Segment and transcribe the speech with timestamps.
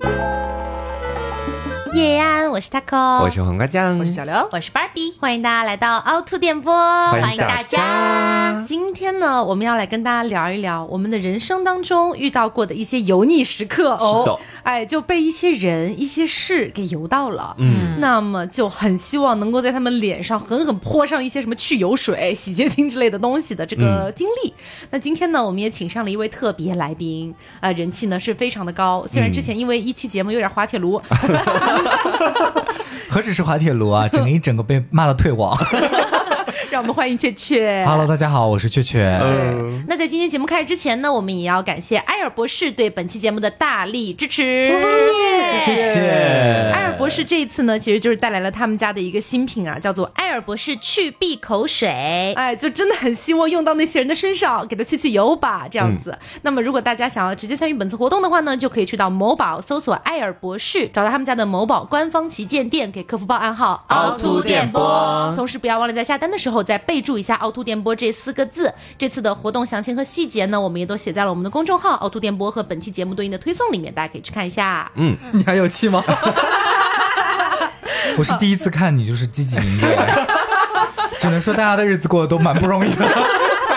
[0.00, 0.37] Bye.
[1.98, 6.72] 叶安，我是 taco，我是黄瓜酱，我是小刘，我是 Barbie，欢迎大家来到凹凸电波，
[7.10, 8.62] 欢迎大家。
[8.64, 24.54] 今天呢，我们要来跟大家聊一聊我们的人生当中遇到过的一些油腻时刻哦，哎，就被一些人、一些事给油到了，嗯，那么就很希望能够在他们脸上狠狠泼上一些什么去油水、 洗洁精之类的东西的这个经历。
[24.90, 31.02] 那今天呢，我们也请上了一位特别来宾，啊、人气呢是非常的高，虽然之前因为一期节目有点滑铁卢。
[33.08, 35.56] 何止是滑铁卢啊，整个一整个被骂到退网。
[36.78, 37.84] 让我们欢迎雀雀。
[37.84, 39.18] Hello，大家好，我是雀雀。
[39.20, 46.00] 嗯，那在今天节目开始之前呢，我们也要感谢埃尔博士对本期节目的大力支持，谢谢谢
[46.72, 52.32] 埃尔博士这一次呢，其实就是带来了他们家的一个新品啊，叫做埃尔博士去闭口水。
[52.36, 56.16] 哎，就真的很希望用到那些人的身上，给他去去油吧，这样子。
[56.42, 65.34] 那么，如果大家想要直接参与本次活动的话呢，就可以去到某宝搜索埃尔博士，找到他们家的某宝官方旗舰店，给客服报暗号“凹凸电波”。
[65.34, 68.74] 同时，不要忘了在下单的时候再备注一下“凹凸电波”这四个字。
[68.98, 74.92] 这次的活动详情和细节呢，我们也都写在了我们的公众号“凹凸电波”和本期节目对应的推送里面，大家可以去看一下。
[74.96, 76.04] 嗯你还有气吗？
[78.18, 79.98] 我是第一次看你就是积极营业，
[81.18, 83.06] 只能说大家的日子过得都蛮不容易的。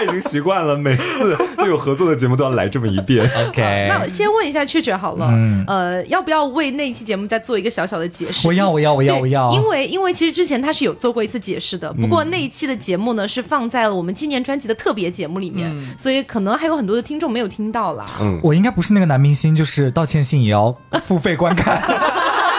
[0.01, 3.29] 他已经习惯了，每次都有合作的节目都要来这么一遍。
[3.49, 8.47] OK，那先问一下雀雀好了，嗯呃，要不要为那一期节目再做一个小小的解释？
[8.47, 9.51] 我要，我要，我要，我要。
[9.53, 18.05] 因为因为其实之前他是有做过一次解释的，不过那一期的节目呢是放在了我们纪念专辑的特别节目里面，所以可能还有很多的听众没有听到啦。
[18.19, 21.81] 嗯，我应该不是那个男明星，就是道歉信也要付费观看。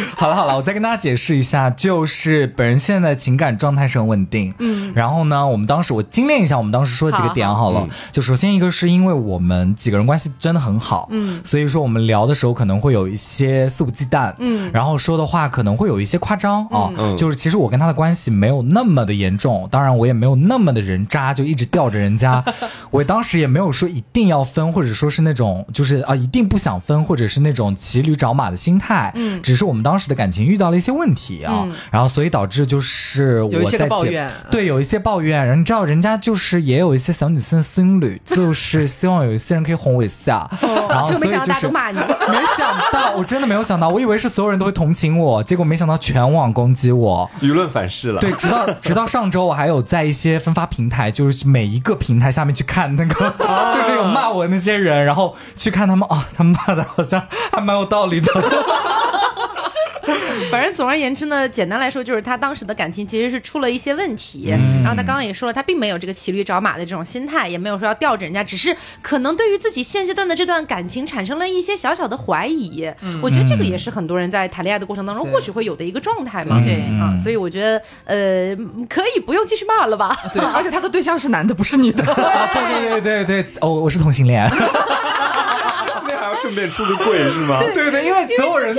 [0.16, 7.70] 好了好了，我再跟大家解释一下，就是本人现在的情感状态是很稳定，嗯，然后呢，我们当时我精炼一下我们当时说的几个点好。
[7.70, 17.16] 了，就首先一个是因为我们几个人关系真的很好，嗯，所以说我们聊的时候可能会有一些肆无忌惮，嗯，然后说的话可能会有一些夸张啊，嗯。
[17.16, 22.44] 就是其实我跟他的关系没有那么的严重，当然我也没有那么的人渣，就一直吊着人家，
[22.90, 40.50] 我当时也没有说一定要分， 或者说是那种就是啊一定不想分，或者是那种骑驴找马的心态，嗯，只是我们当时的感情遇到了一些问题啊，然后所以导致就是我有一些在抱怨对，有一些抱怨，然后你知道人家就是也有一些小女生的心理，就是希望有一些人可以哄我一下，
[40.88, 41.98] 然后没想到所以就是大家都骂你。
[41.98, 47.30] 没想到，我真的没有想到，我以为是所有人都会同情我，结果没想到全网攻击我。
[47.40, 48.20] 舆论反噬了。
[48.20, 53.34] 对，直到直到上周，我还有在一些分发平台，就是每一个平台下面去看那个，
[53.72, 57.22] 就是有骂我的那些人，然后去看他们啊，他们骂的好像
[57.52, 58.32] 还蛮有道理的。
[60.50, 64.48] 反正总而言之呢，简单来说就是他当时的感情其实是出了一些问题。
[64.50, 72.86] 嗯然后他刚刚也说了，他并没有这个骑驴找马的这种心态，也没有说要吊着人家，只是可能对于自己现阶段的这段感情产生了一些小小的怀疑。
[73.00, 76.60] 嗯我觉得这个也是很多人在谈恋爱的过程当中或许会有的一个状态嘛。
[76.64, 78.54] 对啊，所以我觉得呃，
[78.88, 80.14] 可以不用继续骂了吧？
[80.34, 82.04] 对，而且他的对象是男的，不是女的。
[82.12, 84.50] 啊， 对对对对对，哦，我是同性恋。
[86.40, 87.60] 顺便出个柜是吗？
[87.74, 88.74] 对对，因为所有人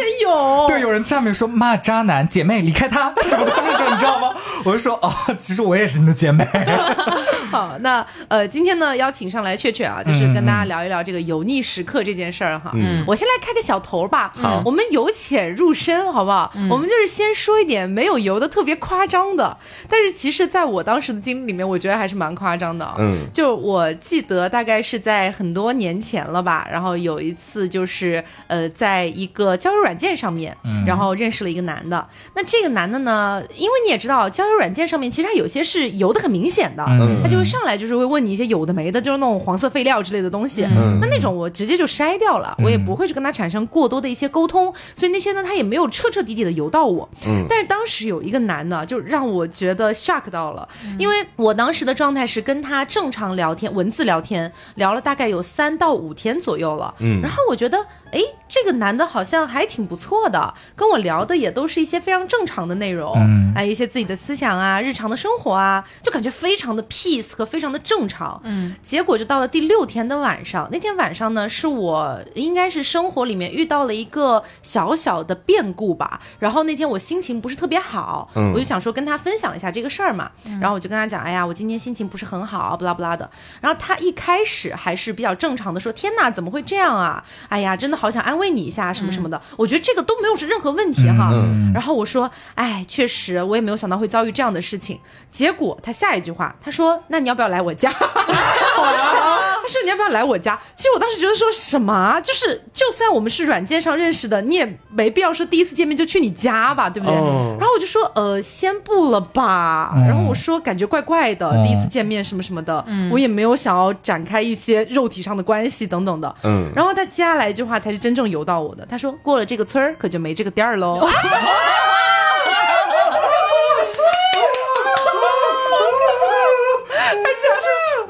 [0.68, 4.34] 对，有人下面说骂渣男，姐妹离开他什么的那种，你知道吗？
[4.66, 6.46] 我就说哦，其实我也是你的姐妹。
[7.52, 12.72] 好，那呃，今天呢邀请上来雀雀啊，就是跟大家聊一聊这个油腻时刻这件事儿哈。
[12.74, 14.34] 嗯，我先来开个小头吧。
[14.36, 16.52] 好我们由浅入深，好不好？
[16.70, 19.56] 我们就是先说一点没有油的特别夸张的，
[19.90, 22.96] 但是其实在我当时的经历里面，我觉得还是蛮夸张的啊。
[22.98, 32.07] 嗯就我记得大概是在很多年前了吧，然后有一次就是呃，在一个交友软件上面，然后认识了一个男的。
[32.35, 37.22] 那这个男的呢，因为你也知道，交友软件上面其实他有些是油的很明显的，嗯。
[37.23, 40.63] 他就会上来就是会问你一些有的没的，就是那种黄色废料之类的东西。
[40.63, 41.00] 嗯。
[41.01, 47.07] 那那种我直接就筛掉了，我也不会去跟他产生过多的一些沟通，所以那些呢他也没有彻彻底底的油到我。
[47.27, 47.45] 嗯。
[47.50, 50.67] 但是当时有一个男的，就让我觉得 shock 到了，
[50.97, 56.94] 因为我当时的状态是跟他正常聊天，文字聊天，聊了大概有三到五天左右了。
[57.00, 57.21] 嗯。
[57.21, 68.40] 然后我觉得，哎，这个男的好像还挺不错的，跟我聊的也都是一些非常正常的内容，嗯哎，一些自己的思想啊，日常的生活啊，就感觉非常的 peace 和非常的正常。
[68.44, 76.22] 嗯，结果就到了第六天的晚上，那天晚上呢，是我应该是生活里面遇到了一个小小的变故吧。
[76.40, 80.31] 然后那天我心情不是特别好，嗯我就想说跟他分享一下这个事儿嘛。
[80.62, 83.30] 然后我就跟他讲，哎呀，我今天心情不是很好，不拉不拉的。
[83.60, 87.24] 然后他一开始还是比较正常的说，天哪，怎么会这样啊？
[87.50, 89.42] 哎呀，真的好想安慰你一下，什么什么的。
[89.57, 91.30] 我觉得这个都没有是任何问题哈。
[91.33, 95.00] 嗯然后我说，哎，确实我也没有想到会遭遇这样的事情。
[95.30, 97.92] 结果他下一句话，他说，那你要不要来我家？
[99.65, 100.59] 他说你要不要来我家？
[100.75, 107.15] 其实我当时觉得说什么啊，就是就算我们是软件上认识的，你也没必要说第一次见面就去你家吧，对不对？
[107.17, 109.94] 哦然后我就说呃，先不了吧。
[109.95, 116.35] 嗯然后我说感觉怪怪的，嗯第一次见面什么什么的，我也没有想要展开一些肉体上的关系等等的。
[116.44, 121.07] 嗯然后他接下来一句话才是真正游到我的，他说过了这个村儿可就没这个店儿喽。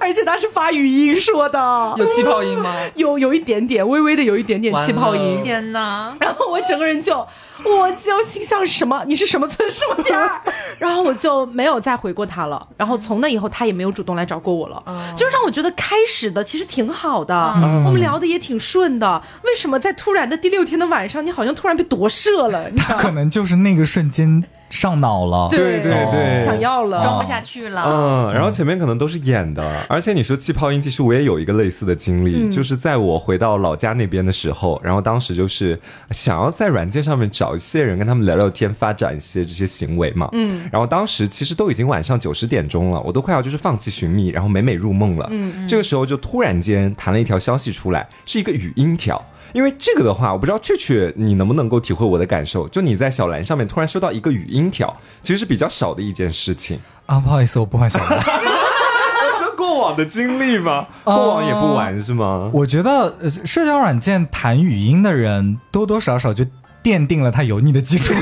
[0.05, 2.75] 而且他是发语音说的，有气泡音吗？
[2.95, 5.41] 有有一点点，微微的有一点点气泡音。
[5.43, 6.15] 天哪！
[6.19, 7.25] 然后我整个人就，
[7.65, 9.03] 我就心想什么？
[9.07, 10.29] 你是什么村什么店儿？
[10.77, 12.67] 然后我就没有再回过他了。
[12.77, 14.81] 然后从那以后，他也没有主动来找过我了。
[15.15, 17.35] 就让我觉得开始的其实挺好的，
[17.85, 19.21] 我们聊的也挺顺的。
[19.43, 22.69] 为什么在突然的第六天的晚上，你好像突然被夺舍了？
[22.69, 23.01] 你知道吗？
[23.01, 25.47] 可能就是那个瞬间上脑了。
[25.49, 27.83] 对对对想要了，装不下去了。
[27.85, 35.79] 嗯，然后前面可能都是演的，而且你说气泡音，其实我也有一个类似的经历，就是在我回到老家那边的时候，然后当时就是
[36.11, 49.23] 想要在软件上面找一些人跟他们聊聊天，发展一些这些行为嘛，嗯，然后当时其实都已经晚上九十点钟了，我都快要就是放弃寻觅，然后美美入梦了，嗯，这个时候就突然间弹了一条消息出来，是一个语音条。
[49.53, 56.77] 因为这个的话，我不知道雀雀你能不能够体会我的感受，就你在小蓝上面突然收到一个语音条，其实是比较少的一件事情。
[57.05, 58.19] 啊，不好意思，我不玩小蓝。
[59.39, 60.87] 是过往的经历吗？
[61.05, 62.49] 呃过往也不玩是吗？
[62.53, 66.43] 我觉得呃社交软件谈语音的人，多多少少就
[66.85, 68.13] 奠定了他油腻的基础。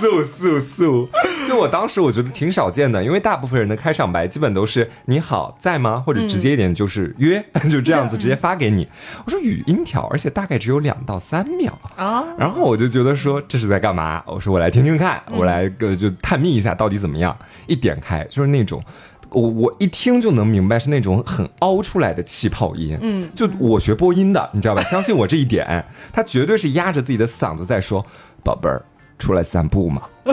[0.00, 1.08] 素素素，
[1.46, 8.88] 就我当时我觉得挺少见的，因为大部分人的开场白基本都是“你好，在吗？”或者直接一点就是“约”， 就这样子直接发给你。
[9.26, 12.24] 我说语音条，而且大概只有两到三秒啊。
[12.38, 14.22] 然后我就觉得说这是在干嘛？
[14.24, 17.36] 我说我来听听看，我来个就探秘一下到底怎么样。
[17.66, 18.80] 一点开就是那种。
[19.30, 24.82] 我我一听就能明白是那种很凹出来的气泡音，嗯，就我学播音的，你知道吧？
[24.90, 28.04] 相信我这一点，他绝对是压着自己的嗓子在说
[28.42, 28.82] ：“宝贝儿，
[29.18, 30.02] 出来散步嘛。”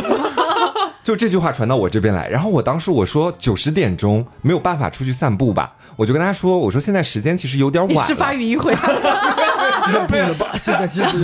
[1.03, 8.99] 就这句话传到我这边来，然后我当时我说九十点钟没有办法出去散步吧，我就跟他说，我说现在时间其实有点晚了，你是发语音回他的，
[9.93, 10.47] 认病了吧？
[10.57, 11.23] 现在其实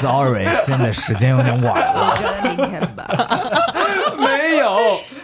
[0.00, 2.10] sorry，现在时间有点晚了。
[2.10, 3.08] 我觉得明天吧。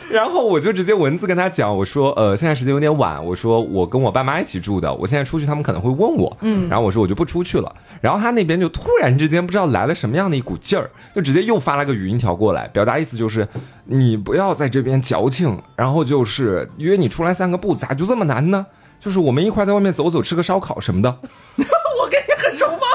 [0.12, 7.74] 然后我就直接文字跟他讲，我说呃，现在时间有点晚，我说我跟我爸妈一起住的，我现在出去他们可能会问我，嗯，然后我说我就不出去了。
[8.00, 13.46] 然后他那边就突然之间不知道来了什么样的一股劲儿，就直接又发了个语音条过来，表达意思就是
[13.84, 18.66] 你不要在这边矫情，然后就是约你出来散个步，咋就这么难呢？
[18.98, 21.08] 就是我们一块在外面走走，吃个烧烤什么的。
[21.20, 22.87] 我跟你很熟吗？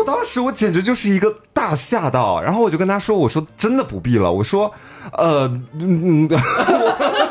[0.00, 4.72] 我当时我简直就是一个大吓到，然后我就跟他说：“我说真的不必了。”我说
[5.12, 5.46] ：“呃，
[5.78, 7.29] 嗯，嗯我当时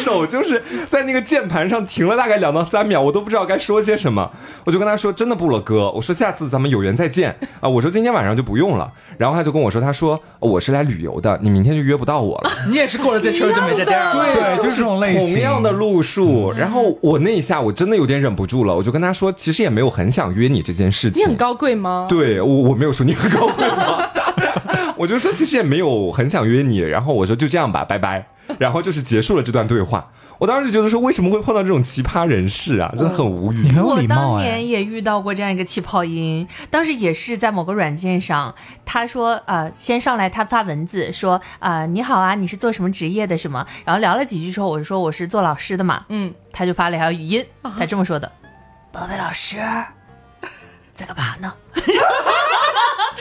[0.00, 4.30] 手就是在那个键盘上停了大概两到三秒，我都不知道该说些什么。
[4.64, 14.34] 我就跟他说：“真的不了，哥。”我说：“下次咱们有缘再见啊。”我说：“今天晚上就不用了。”然后他就跟我说：“他说我是来旅游的，你明天就约不到我了。”你也是过了这车就没这店儿了。
[14.34, 16.52] 对就是这种类型同样的路数。
[16.52, 21.22] 然后我那一下我真的有点忍不住了，我就跟他说，其实也没有很想约你这件事情。
[21.22, 22.06] 你很高贵吗？
[22.08, 24.08] 对我我没有说你很高贵吗？
[24.96, 28.26] 我就说其实也没有很想约你，然后我说就这样吧，拜拜，
[28.58, 30.10] 然后就是结束了这段对话。
[30.36, 32.92] 我当时就觉得说，为什么会碰到这种奇葩人士啊？
[32.98, 33.60] 真的很无语。
[33.60, 34.68] 你很有我礼貌哎当年。
[34.68, 38.52] 也遇到过这样一个气泡音，当时也是在某个软件上，
[38.84, 47.46] 他说呃，先上来他发文字说呃你好啊，你是做什么职业的什么，然后聊了几句之后，我就说我是做老师的嘛，嗯，他就发了一条语音，
[47.78, 48.30] 他这么说的
[48.90, 49.58] ：“宝贝老师，
[50.94, 51.54] 在干嘛呢？”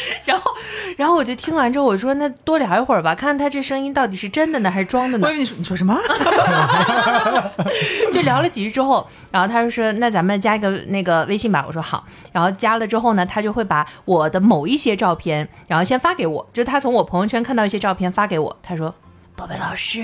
[0.25, 0.51] 然后，
[0.97, 5.97] 然后我就听完之后，我说：“那多聊一会儿吧，看看他这声音到底是真的呢，还是装的呢我以？”为你说你说什么？
[8.13, 12.05] 就聊了几句之后，然后他就说：“那咱们加一个那个微信吧。”我说好。
[12.31, 18.57] 然后加了之后呢，他就会把我的某一些照片，然后先发给我，就是他从我朋友圈看到一些照片发给我。
[18.61, 18.93] 他说
[19.35, 20.03] ：“宝贝老师，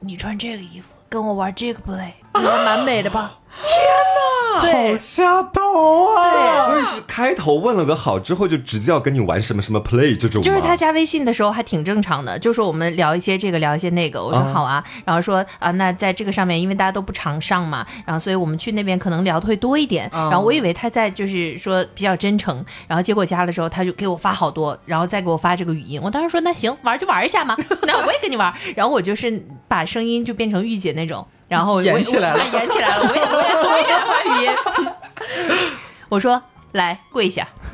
[0.00, 3.38] 你穿这个衣服跟我玩这个 play，应该蛮美的吧？”
[4.56, 6.66] 好下头啊！
[6.66, 10.42] 所以是开头问了个好之后，就直接要跟你玩什么什么 play 这种？
[10.42, 14.22] 就是他加微信的时候还挺正常的，就说我们聊一些这个，聊一些那个。
[14.22, 20.08] 我说好啊，然后说啊，那在这个上面，因为大家都不常上嘛，然后所以我们去那边可能聊的会多一点。
[20.12, 26.00] 然后我以为他在就是说比较真诚，然后结果加了之后，他就给我发好多，然后再给我发这个语音。
[26.02, 28.52] 我当时说那行，玩就玩一下嘛，那我也跟你玩。
[28.76, 34.50] 然后我就是把声音就变成御姐那种，然后我演起来了演起来了，我也我也我也发语音。
[36.10, 36.42] 我说
[36.72, 37.46] 来跪下。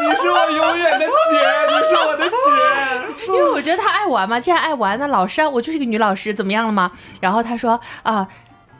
[0.00, 1.12] 你是我永远的姐，
[1.68, 2.34] 你是我的姐。
[3.28, 6.90] 因为我我觉得他爱玩嘛，既然爱玩，那老师啊，我就是一个女老师，怎么样了吗？
[7.20, 8.26] 然后他说啊。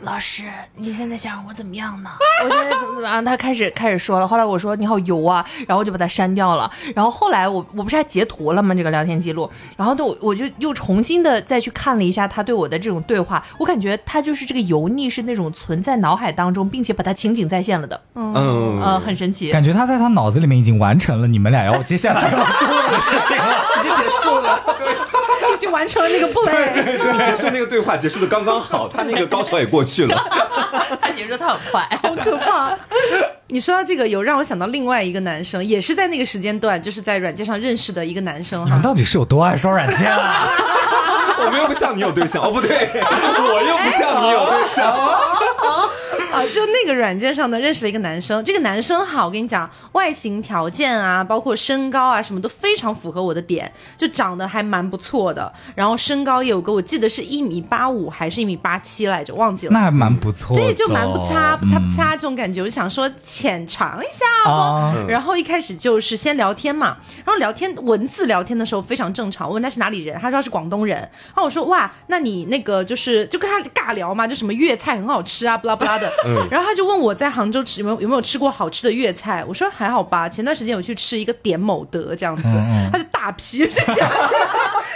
[0.01, 2.11] 老师，你现在想让我怎么样呢？
[2.45, 3.25] 我现在怎么怎么样？
[3.25, 4.29] 他开始开始说了。
[4.29, 6.71] 后来我说你好油啊，然后我就把他删掉了。
[6.95, 8.75] 然后后来我我不是还截图了吗？
[8.75, 18.01] 这个聊天记录，然后就我就又重新的再去看了一下他对我的这种对话，我感觉他就是这个油腻是那种存在脑海当中，并且把它情景再现了的。
[18.15, 18.35] 嗯，
[18.83, 19.51] 呃，很神奇。
[19.51, 24.61] 感觉他在他脑子里面已经完成了你们俩要接下来要做的事情了，已经结束了。
[25.57, 26.73] 已经完成了那个 play。
[26.75, 30.17] 对对，你 结束那个对话结束的刚刚好，他那个高潮也过去了。
[31.01, 32.77] 他结束他很快， 好可怕！
[33.49, 38.83] 你说到这个，有让我想到另外一个男生，也是在那个时间段，就是在软件上认识的一个男生哈你们。
[38.83, 40.49] 到底是有多爱刷软件啊？
[41.39, 45.36] 我们又不像你有对象哦，不对，我又不像你有对象。
[46.37, 48.45] 啊，就那个软件上呢，认识了一个男生。
[48.45, 55.51] 这个男生好，我跟你讲，外形条件啊，包括身高啊，什么都非常符合我的点，就长得还蛮不错的。
[55.75, 59.73] 然后身高也有个，我记得是一米八五还是一米八七来着，忘记了。
[59.73, 64.93] 那还蛮不错的，对，就蛮不擦不擦不嗯擦这种感觉，我就想说浅尝一下哦。
[64.93, 69.49] 啊然后一开始就是先聊天嘛，然后聊天文字聊天的时候非常正常。
[69.49, 70.99] 我问他是哪里人，他说他是广东人。
[70.99, 76.13] 然后我说哇，那你那个就是就跟他尬聊嘛，就什么粤菜很好吃啊，不拉不拉的。
[76.51, 82.43] 然后他就问我在杭州吃有没有有没有吃过好吃的粤菜，我说还好吧，前段时间有去吃一个点某德这样子，
[82.93, 84.11] 他就大批这样。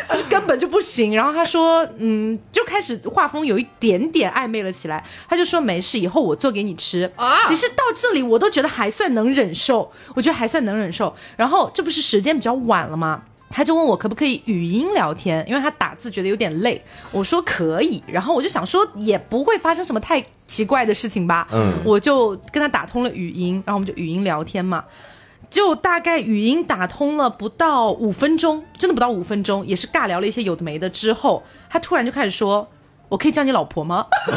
[0.09, 5.05] 他就根本就不行，然后他说，嗯，就开始画风有一点点暧昧了起来。
[5.29, 7.11] 他就说没事，以后我做给你吃。
[7.17, 11.15] 啊，其实到这里我都觉得还算能忍受，我觉得还算能忍受。
[11.37, 13.23] 然后这不是时间比较晚了吗？
[13.51, 16.81] 他就问我可不可以语音聊天，因为他打字觉得有点累。
[17.11, 21.49] 我说可以，然后我就想说也不会发生什么太奇怪的事情吧。
[21.53, 24.85] 嗯我就跟他打通了语音，然后我们就语音聊天嘛。
[25.51, 32.69] 就大概语音打通了不到五分钟，真的不到五分钟，也是尬聊了一些有的没的之后，他突然就开始说
[33.11, 34.07] ：“我可以叫你老婆吗？”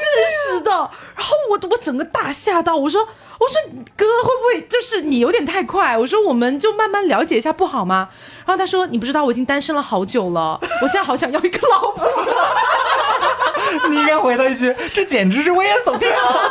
[0.00, 0.70] 真是的，
[1.14, 3.06] 然后我我整个大吓到，我说
[3.40, 3.58] 我说
[3.96, 5.96] 哥会不会就是你有点太快？
[5.96, 8.10] 我说我们就慢慢了解一下不好吗？
[8.46, 12.08] 然后他说你不知道我已经单身了好久了， 我现在好想要一个老婆。
[13.88, 16.50] 你应该回他一句：“这简直是危言耸听啊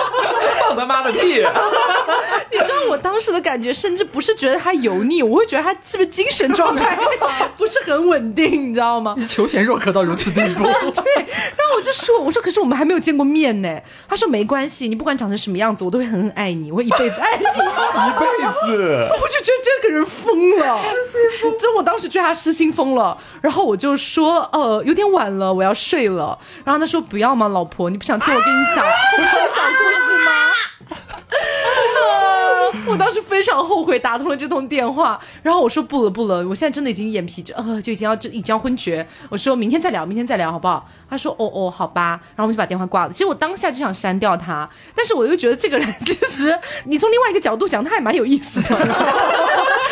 [0.60, 1.44] 放他妈的屁！
[2.50, 6.98] 你知道我当时的感觉，甚至不是觉得他油腻，我会觉得他是不是精神状态
[7.58, 9.14] 不是很稳定，你知道吗？
[9.18, 13.78] 你求贤若渴到如此地步，对，然后我就说，我说可是我们还没有见过面呢。
[14.08, 17.44] 他说没关系，你不管长成什么样子，我都会狠狠爱你，我会一辈子爱你。
[17.44, 18.26] 一辈
[18.66, 19.08] 子。
[19.20, 20.80] 我就觉得这个人疯了。
[21.58, 26.38] 就我当时觉得他失心疯了，然后我就说，呃，有点晚了，我要睡了。
[26.64, 30.32] 然后他说不要嘛，老婆，你不想听我跟你讲我想讲故事吗？
[32.86, 40.88] 呃我当时非常后悔打通了这通电话，然后我说不了不了，我现在真的已经眼皮就呃就已经要就已经要昏厥，我说明天再聊，明天再聊好不好？
[41.08, 43.12] 他说哦哦好吧，然后我们就把电话挂了。
[43.12, 48.68] 其实我当下就想删掉他，但是我又觉得这个人 其实你从另外一个角度讲，他还蛮有意思的。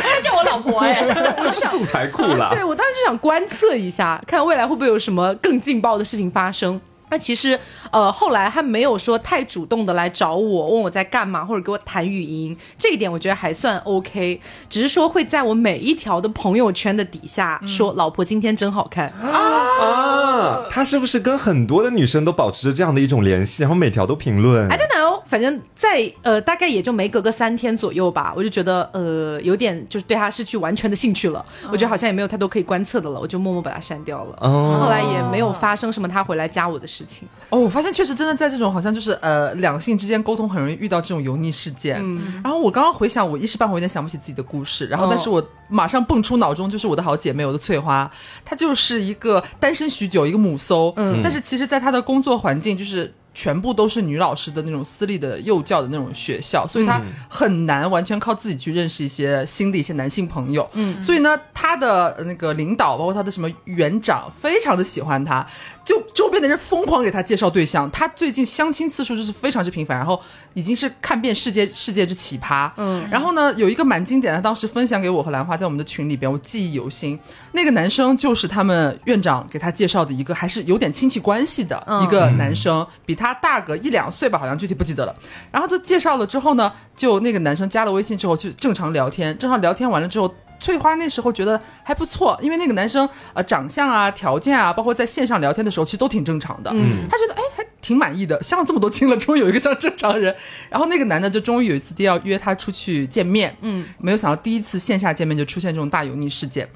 [0.05, 1.05] 他叫我老婆哎，
[1.67, 2.51] 素材库了。
[2.55, 6.81] 对我当时就想观测一下，看未来会不会有什么更劲爆的事情发生。
[7.11, 7.59] 那其实，
[7.93, 14.41] 呃，后来他没有说太主动的来找我，问我在干嘛，或者给我弹语音，这一点我觉得还算 OK。
[14.69, 19.09] 只是说会在我每一条的朋友圈的底下说：“老婆今天真好看。
[19.11, 34.37] 啊，他是不是跟很多的女生都保持着这样的一种联系，然后每条都评论 I？don't know，反正在呃大概也就没隔个三天左右吧，我就觉得呃有点就是对他失去完全的兴趣了，我觉得好像也没有太多可以观测的了，我就默默把他删掉了。
[34.41, 37.27] 哦后来也没有发生什么他回来加我的事情。
[37.51, 42.03] 哦，我发现确实真的在这种好像就是呃两性之间沟通很容易遇到这种油腻事件。
[42.43, 48.11] 然后我刚刚回想，我一时半会有点想不起自己的故事，然后哦但是我马上蹦出脑中就是我的好姐妹，我的翠花，
[48.45, 53.13] 她就是一个单身许久一个母搜，嗯，但是其实在她的工作环境就是。
[53.35, 60.69] 全部都是女老师的那种私立的幼教的那种学校，所以她很难完全靠自己去认识一些新的一些男性朋友。
[60.75, 65.47] 嗯，所以呢，她的呃那个领导，包括她的什么园长，非常的喜欢她，
[65.85, 67.91] 就周边的人疯狂给她介绍对象。
[67.91, 70.21] 她最近相亲次数就是非常之频繁，然后
[70.55, 72.71] 已经是看遍世界世界之奇葩。
[72.77, 77.19] 嗯，然后呢，有一个蛮经典的，当时分享给我和兰花在我们的群里边，我记忆犹新。
[77.53, 85.17] 那个男生就是他们院长给他介绍的一个，还是有点亲戚关系的一个男生，比他大个一两岁吧，好像具体不记得了。
[85.51, 90.35] 然后就介绍了之后呢，就那个男生加了微信之后就正常聊天，正常聊天完了之后。
[90.61, 96.71] 翠花那时候觉得还不错，因为那个男生呃长相啊、条件啊，包括在线上聊天的时候，其实都挺正常的。
[96.73, 100.35] 嗯，她觉得哎还挺满意的，相了这么多亲了，终于有一个像正常人。
[100.71, 106.67] 然后那个男的就终于有一次要约她出去见面，嗯，没有想到第一次线下见面就出现这种大油腻事件。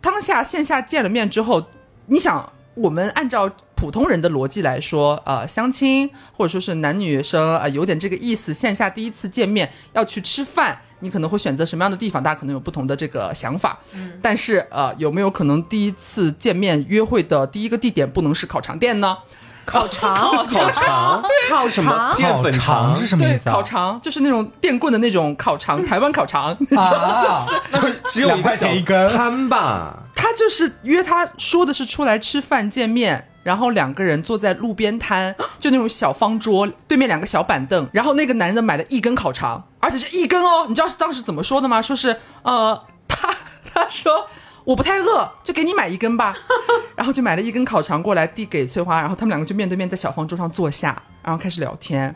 [0.00, 1.66] 当下线下见了面之后，
[2.06, 10.80] 你想，我们按照普通人的逻辑来说，呃，相亲或者说是男女生啊、呃，有点这个意思，线下第一次见面要去吃饭。
[11.00, 12.22] 你可能会选择什么样的地方？
[12.22, 13.78] 大家可能有不同的这个想法。
[13.94, 19.18] 嗯，但是呃，有没有可能第一次见面约会的第一个地点不能是烤肠店呢？
[19.64, 23.52] 烤肠， 烤肠，烤什么肠，淀粉肠是什么意对，思啊？
[23.52, 26.56] 烤肠就是那种电棍的那种烤肠，台湾烤肠。
[26.76, 27.46] 啊，
[28.08, 29.98] 只有两块钱一根摊吧？
[30.14, 40.66] 他就是约他说的是出来吃饭见面，然后两个人坐在路边摊， 就那种小方桌，对面两个小板凳，然后那个男的买了一根烤肠，而且是一根哦。
[40.68, 41.80] 你知道是当时怎么说的吗？
[41.82, 43.34] 说是呃，他
[43.74, 44.26] 他说
[44.64, 46.36] 我不太饿，就给你买一根吧，
[46.96, 52.14] 然后就买了一根烤肠过来递给翠花，然后他们两个就面对面在小方桌上坐下，然后开始聊天。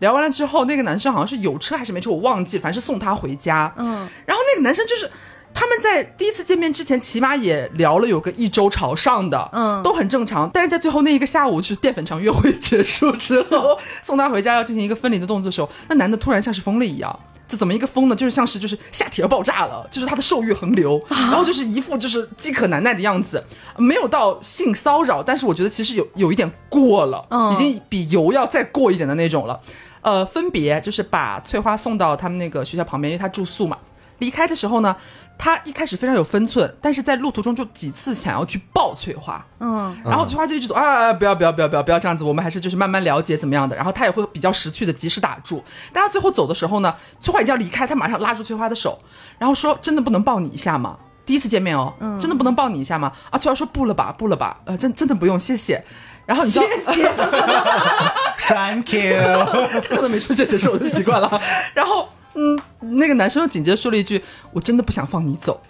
[0.00, 3.72] 聊完了之后，那个男生好像是有车还是没车，我忘记了，反正是送她回家。
[3.76, 5.10] 嗯，然后那个男生就是。
[5.56, 10.50] 他们在第一次见面之前，起码也聊了有个一周朝上的，嗯，都很正常。
[10.52, 17.20] 但是在最后那一个下午，就是淀粉肠约会结束之后， 送她回家要进行一个分离的动作的时候，那男的突然像是疯了一样。
[17.46, 18.16] 这怎么一个疯呢？
[18.16, 23.42] 就是像是就是下体要爆炸了，就是他的兽欲横流，然后就是一副就是饥渴难耐的样子，
[23.76, 29.60] 没有到性骚扰，但是我觉得其实有有一点过了，已经比油要再过一点的那种了。
[30.00, 33.78] 呃，分别就是把翠花送到他们那个学校旁边，因为她住宿嘛。
[34.24, 34.96] 离开的时候呢，
[35.36, 45.62] 他一开始非常有分寸，但是在路途中就几次想要去抱翠花，嗯，然后翠花就一直说啊，不要不要不要不要不要这样子，我们还是就是慢慢了解怎么样的，然后他也会比较识趣的及时打住。
[45.92, 48.98] 但他最后走的时候呢，翠花已经要离开，他马上拉住翠花的手，
[49.38, 50.96] 然后说：“真的不能抱你一下吗？
[51.26, 55.84] 第一次见面哦，真的不能抱你一下吗？”啊，翠花说：“不了吧，不了吧，呃，真真的不用，谢谢。”
[56.26, 57.12] 然后你知道，谢谢。
[58.48, 59.18] Thank you。
[59.88, 61.40] 他可能没说谢谢是我的习惯了。
[61.74, 62.58] 然后，嗯，
[62.98, 64.22] 那个男生又紧接着说了一句
[64.52, 65.60] ：“我真的不想放你走。”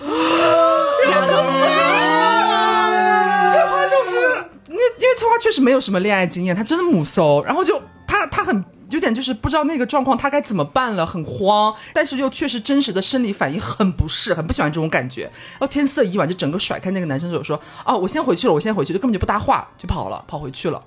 [0.00, 1.52] 然后当时，
[3.52, 4.16] 翠花就是，
[4.68, 15.24] 因为因为翠花确实没有什么恋爱经验，她真的母搜，然后就她她很有点就是不知道那个状况她该怎么办了，很慌，但是又确实真实的生理反应很不适，很不喜欢这种感觉。
[15.24, 20.82] 然后天色已晚，就整个甩开那个男生手说：“啊，我先回去了，我先回去，就根本就不搭话，就跑了，跑回去了。”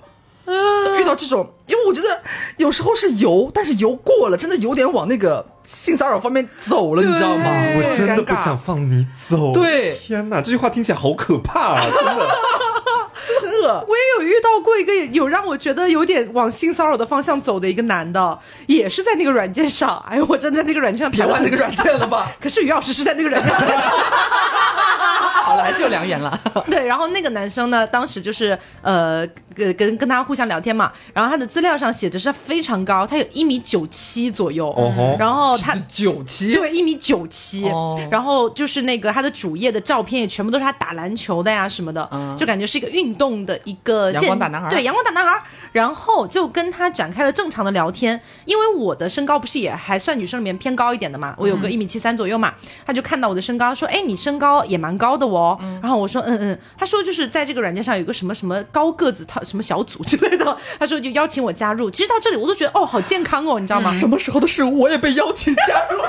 [0.84, 2.08] 就遇到这种，因为我觉得
[2.56, 7.44] 有时候是油，但是油过了，真的有点往那个性骚扰方面走了，你知道吗？
[7.76, 9.52] 我真的不想放你走。
[9.52, 11.84] 对天哪，这句话听起来好可怕啊！
[11.84, 12.26] 真的，
[13.32, 13.84] 饿。
[13.88, 19.98] 我也有遇到过一个有让我觉得有点往性骚扰的方向走的一个男的，也是在那个软件上。
[20.08, 22.30] 哎呦，我真的在那个软件上别玩那个软件了吧？
[22.40, 23.60] 可是于老师是在那个软件上。
[25.48, 26.38] 好了，还是有良缘了。
[26.66, 35.74] 对，然后那个男生呢，当时就是呃跟跟跟他互相聊天嘛，然后他的资料上写的是非常高，他有一米九七左右，哦吼然后他。
[35.88, 45.42] 九七，对，一米九七哦，然后就是那个他的主页的照片也全部都是他打篮球的呀什么的，就感觉是一个运动的一个阳光大男孩对，阳光大男孩。
[45.72, 52.54] 然后就跟他展开了正常的聊天，因为我的身高不是也还算女生里面偏高一点的嘛，我有个一米七三左右嘛，
[52.86, 55.58] 他就看到我的身高说，哎，你身高也蛮高的哦。
[55.82, 61.90] 然后我说，嗯嗯，他说就是在这个软件上有个什么什么高个子套什么小组之类的，他说就邀请我加入。
[61.90, 63.92] 其实到这里我都觉得哦，好健康哦，你知道吗？
[63.92, 64.64] 什么时候的事？
[64.64, 66.08] 我也被邀请加入过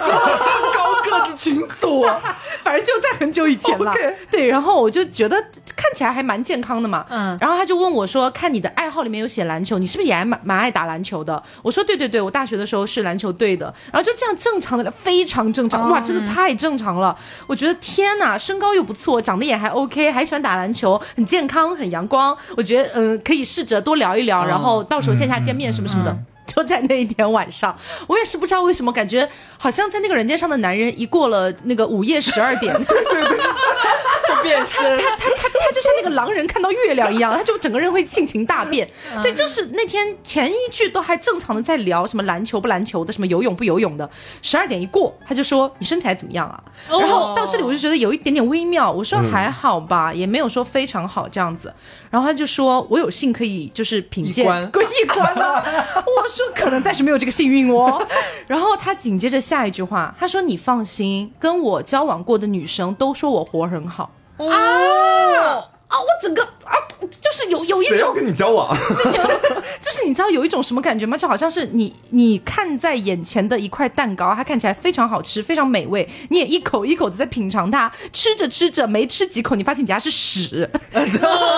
[0.74, 2.08] 高个子群组。
[2.64, 3.94] 反正就在很久以前了。
[4.32, 5.36] 对，然后我就觉得
[5.76, 6.99] 看起来还蛮健康的嘛。
[7.10, 17.16] 嗯然后他就问我说：“看你的爱好里面有写篮球，你是不是也还蛮蛮爱打篮球的？”我说：“对对对，我大学的时候是篮球队的。”然后就这样正常的，非常正常，哇，真的太正常了。
[17.48, 22.36] 我觉得天哪，身高又不错，长得也还 OK，还喜欢打篮球，很健康，很阳光。
[22.58, 26.18] 我觉得嗯，可以试着多聊一聊，然后到时候线下见面什么什么的。
[26.62, 27.76] 就在那一天晚上，
[28.08, 38.88] 我也是不知道为什么，感觉好像在那个人间上的男人，一过了那个午夜十二点，对对 对，变身，他他他他就像那个狼人看到月亮一样，他就整个人会性情大变。
[39.22, 44.10] 对，就是那天前一句都还正常的在聊什么篮球不篮球的，什么游泳不游泳的，
[44.42, 46.62] 十二点一过，他就说你身材怎么样啊？
[46.90, 51.74] 然后到这里我就觉得有一点点微妙，我说还好吧，也没有说非常好这样子。
[52.10, 55.64] 然后他就说我有幸可以就是品鉴过一关了，
[55.96, 58.06] 我说可能暂时没有这个幸运哦。
[58.48, 64.12] 然后他紧接着下一句话，他说你放心，跟我交往过的女生都说我活很好。
[64.38, 66.00] 啊啊！
[66.00, 66.72] 我整个啊，
[67.02, 68.74] 就是有有一种，谁要跟你交往？
[69.82, 71.18] 就是你知道有一种什么感觉吗？
[71.18, 80.70] 就好像是你你看在眼前的一块蛋糕，它看起来非常好吃，非常美味，你也一口一口的在品尝它，吃着吃着没吃几口，你发现你家是屎，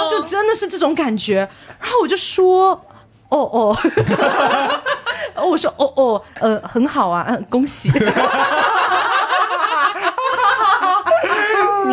[0.09, 1.47] 就真的是这种感觉。
[1.79, 2.81] 然后我就说。
[3.31, 3.77] 哦哦，
[5.47, 7.89] 我说哦哦，呃，很好啊，嗯恭喜。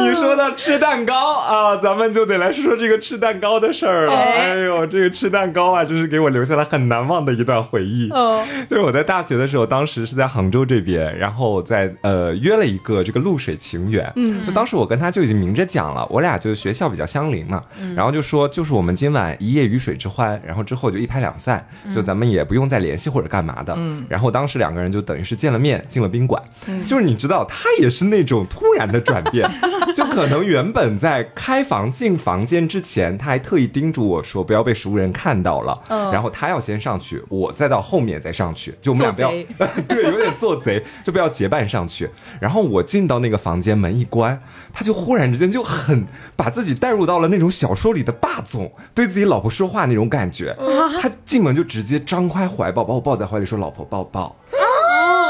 [0.03, 4.15] 你说到吃蛋糕啊，咱们就得来说说这个吃蛋糕的事儿了。
[4.15, 8.11] 哎呦，这个吃蛋糕啊，真是给我留下了很难忘的一段回忆。
[8.11, 14.11] 哦就是我在大学的时候，当时是在杭州这边，然后在呃约了一个这个露水情缘。
[14.17, 17.63] 嗯，就当时我跟他就已经明着讲了，我俩就学校比较相邻嘛，
[17.95, 23.75] 然后就说就是我们今晚一夜鱼水之欢，然后之后就一拍两散，就咱们也不用再联系或者干嘛的。
[23.77, 26.43] 嗯，然后当时两个人就等于是见了面，进了宾馆。
[26.87, 29.49] 就是你知道，他也是那种突然的转变，
[29.95, 39.31] 就可能原本在开房进房间之前，他还特意叮嘱我说不要被熟人看到了，嗯然后他要先上去，我再到后面再上去，就我们俩不要
[39.89, 42.09] 对，有点做贼，就不要结伴上去。
[42.41, 44.41] 然后我进到那个房间，门一关，
[44.73, 50.57] 他就忽然之间就很把自己带入到了那种小说里的霸总对自己老婆说话那种感觉。
[51.01, 54.37] 他进门就直接张开怀抱，把我抱在怀里说：“老婆抱抱。”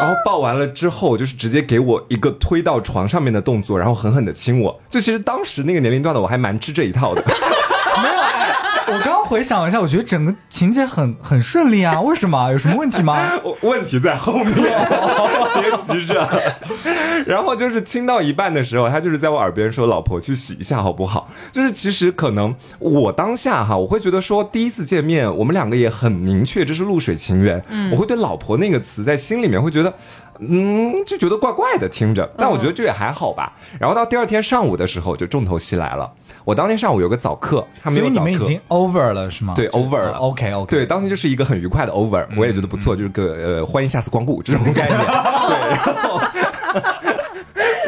[0.01, 4.81] 然后抱完了之后，就是直接给我一个推到床上面的动作，然后狠狠的亲我。
[4.89, 7.23] 就其实当时那个年龄段的我还蛮吃这一套的。
[8.01, 8.48] 没有哎，
[8.91, 12.51] 我刚刚回想了一下，我觉得整个情节很很顺利啊，为什么？
[12.51, 13.31] 有什么问题吗？
[13.63, 16.27] 问题在后面，别急着。
[17.27, 27.63] 然后就是亲到一半的时候，他就是在我耳边说：“老婆，去洗一下好不好？”就是其实可能我当下哈，我会觉得说第一次见面，我们两个也很明确这是露水情缘。
[27.69, 29.93] 嗯我会对“老婆”那个词在心里面会觉得。
[30.41, 33.53] 嗯，就觉得怪怪的，听着，但我觉得这也还好吧。
[33.81, 36.11] 然后到第二天上午的时候，就重头戏来了。
[36.45, 38.31] 我当天上午有个早课，他没所以你有早课。
[38.31, 39.53] 们已经 over 了是吗？
[39.55, 44.99] 对 over 了 OK OK，对，当天就是一个很愉快的 over，我也觉得不错，就是个呃欢迎下次光顾这种概念。
[45.49, 46.21] 对，然后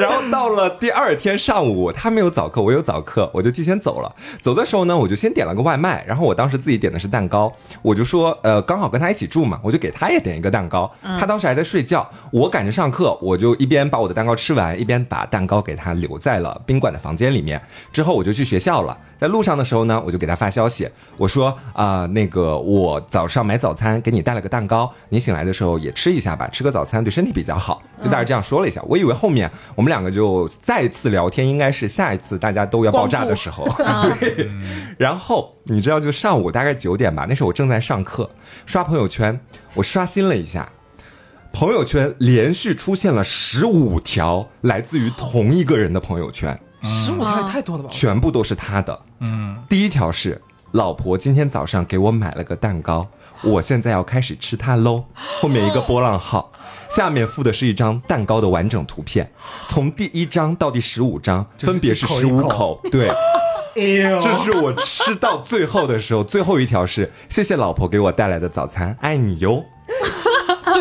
[0.00, 4.10] 然后到了第二天上午，他没有早课，我有早课，我就提前走了。
[4.40, 10.90] 走的时候呢，我就先点了个外卖，然后我当时自己点的是蛋糕，我就说呃刚好跟他一起住嘛，我就给他也点一个蛋糕。
[11.02, 17.60] 他当时还在睡觉，我赶着上课，我就一边把我的蛋糕吃完，一边把蛋糕给他留在了宾馆的房间里面。
[17.92, 27.82] 之后我就去学校了，在路上的时候呢，我就给他发消息，我说啊、那个我早上买早餐给你带了个蛋糕，你醒来的时候也吃一下吧，吃个早餐对身体比较好。
[28.02, 33.68] 就大概这样说了一下，我以为后面我们两个就再次聊天，应该是下一次大家都要爆炸的时候。
[34.18, 34.50] 对，
[34.96, 38.30] 然后你知道，就上午大概九点吧，那时候我正在上课，
[38.64, 39.38] 刷朋友圈，
[39.74, 40.66] 我刷新了一下。
[41.52, 47.90] 朋友圈连续出现了十五条来自于同一个人的朋友圈，十五条也太多了吧？
[47.92, 48.98] 全部都是他的。
[49.20, 50.40] 嗯，第一条是
[50.72, 53.06] 老婆今天早上给我买了个蛋糕，
[53.42, 55.04] 我现在要开始吃它喽。
[55.40, 56.52] 后面一个波浪号，
[56.90, 59.30] 下面附的是一张蛋糕的完整图片，
[59.66, 62.80] 从第一张到第十五张分别是十五口。
[62.90, 63.08] 对，
[63.76, 69.64] 哎呦这是我吃到最后的时候，最后一条是谢谢老婆给我带来的早餐，爱你哟。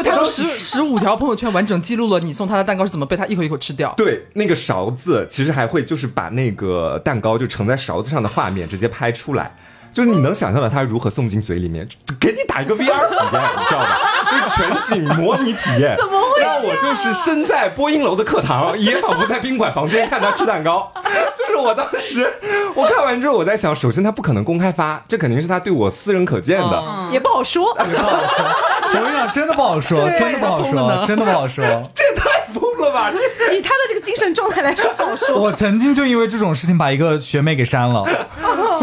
[0.04, 3.94] 他都十十五条朋友圈完整记录了你送他的蛋糕是怎么被他一口一口吃掉。
[3.98, 9.56] 对，那个勺子其实还会就是把那个蛋糕就盛在勺子上的画面直接拍出来。
[9.92, 11.88] 就是你能想象到他如何送进嘴里面，
[12.20, 14.00] 给你打一个 VR 体验，你知道吧？
[14.32, 16.42] 就是全景模拟体验，怎么会？
[16.42, 20.92] 让我就是身在播音楼的课堂，也仿佛在宾馆房间看他吃蛋糕。
[21.38, 22.32] 就是我当时
[22.76, 26.84] 我看完之后，我在想，首先他不可能公开发，这肯定是他对我私人可见的。
[27.12, 27.76] 也不好说。
[27.80, 31.64] 也不好说，我跟你讲，真的不好说，真的不好说，真的不好说。
[31.96, 33.12] 这也太疯了吧！
[33.52, 35.40] 以他的这个精神状态来说，不好说。
[35.42, 38.04] 我曾经就因为这种事情把一个学妹给删了，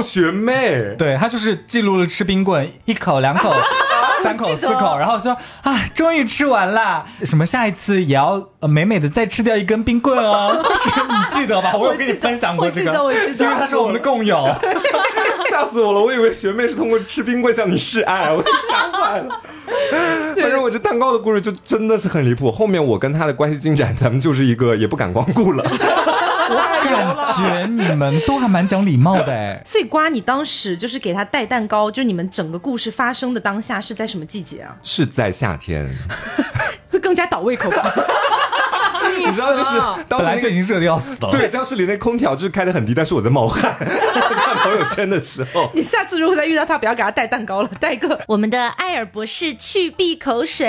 [0.03, 3.55] 学妹，对她就是记录了吃冰棍，一口、两口、
[4.23, 11.73] 三口、四口，然后说啊，终于吃完了，什么下一次也要呃美美的再吃掉一根冰棍哦， 你记得吧？
[11.77, 14.49] 我有跟你分享过这个，我记得我记得因为她是我们的共友。
[15.49, 16.01] 吓死我了！
[16.01, 19.41] 我以为学妹是通过吃冰棍向你示爱，我吓坏了。
[20.37, 22.51] 反正我这蛋糕的故事就真的是很离谱。
[22.51, 25.65] 后面我跟他的关系进展，咱们就是一个也不敢光顾了。
[26.49, 29.61] 感觉你们都还蛮讲礼貌的哎。
[29.65, 34.77] 所以瓜，你当时就是给他带蛋糕，就是你们整个故事发生的当下是在什么季节啊？
[34.83, 35.89] 是在夏天，
[36.91, 37.93] 会更加倒胃口吧？
[39.19, 43.75] 你知道，就是当时就已经热的要死了，对教室里那空调就是开的很低，但是我在冒汗。
[44.47, 50.67] 看朋友圈的时候，你下次如果再遇到他，不要给他带蛋糕了，带一个我们的艾尔博士去闭口水。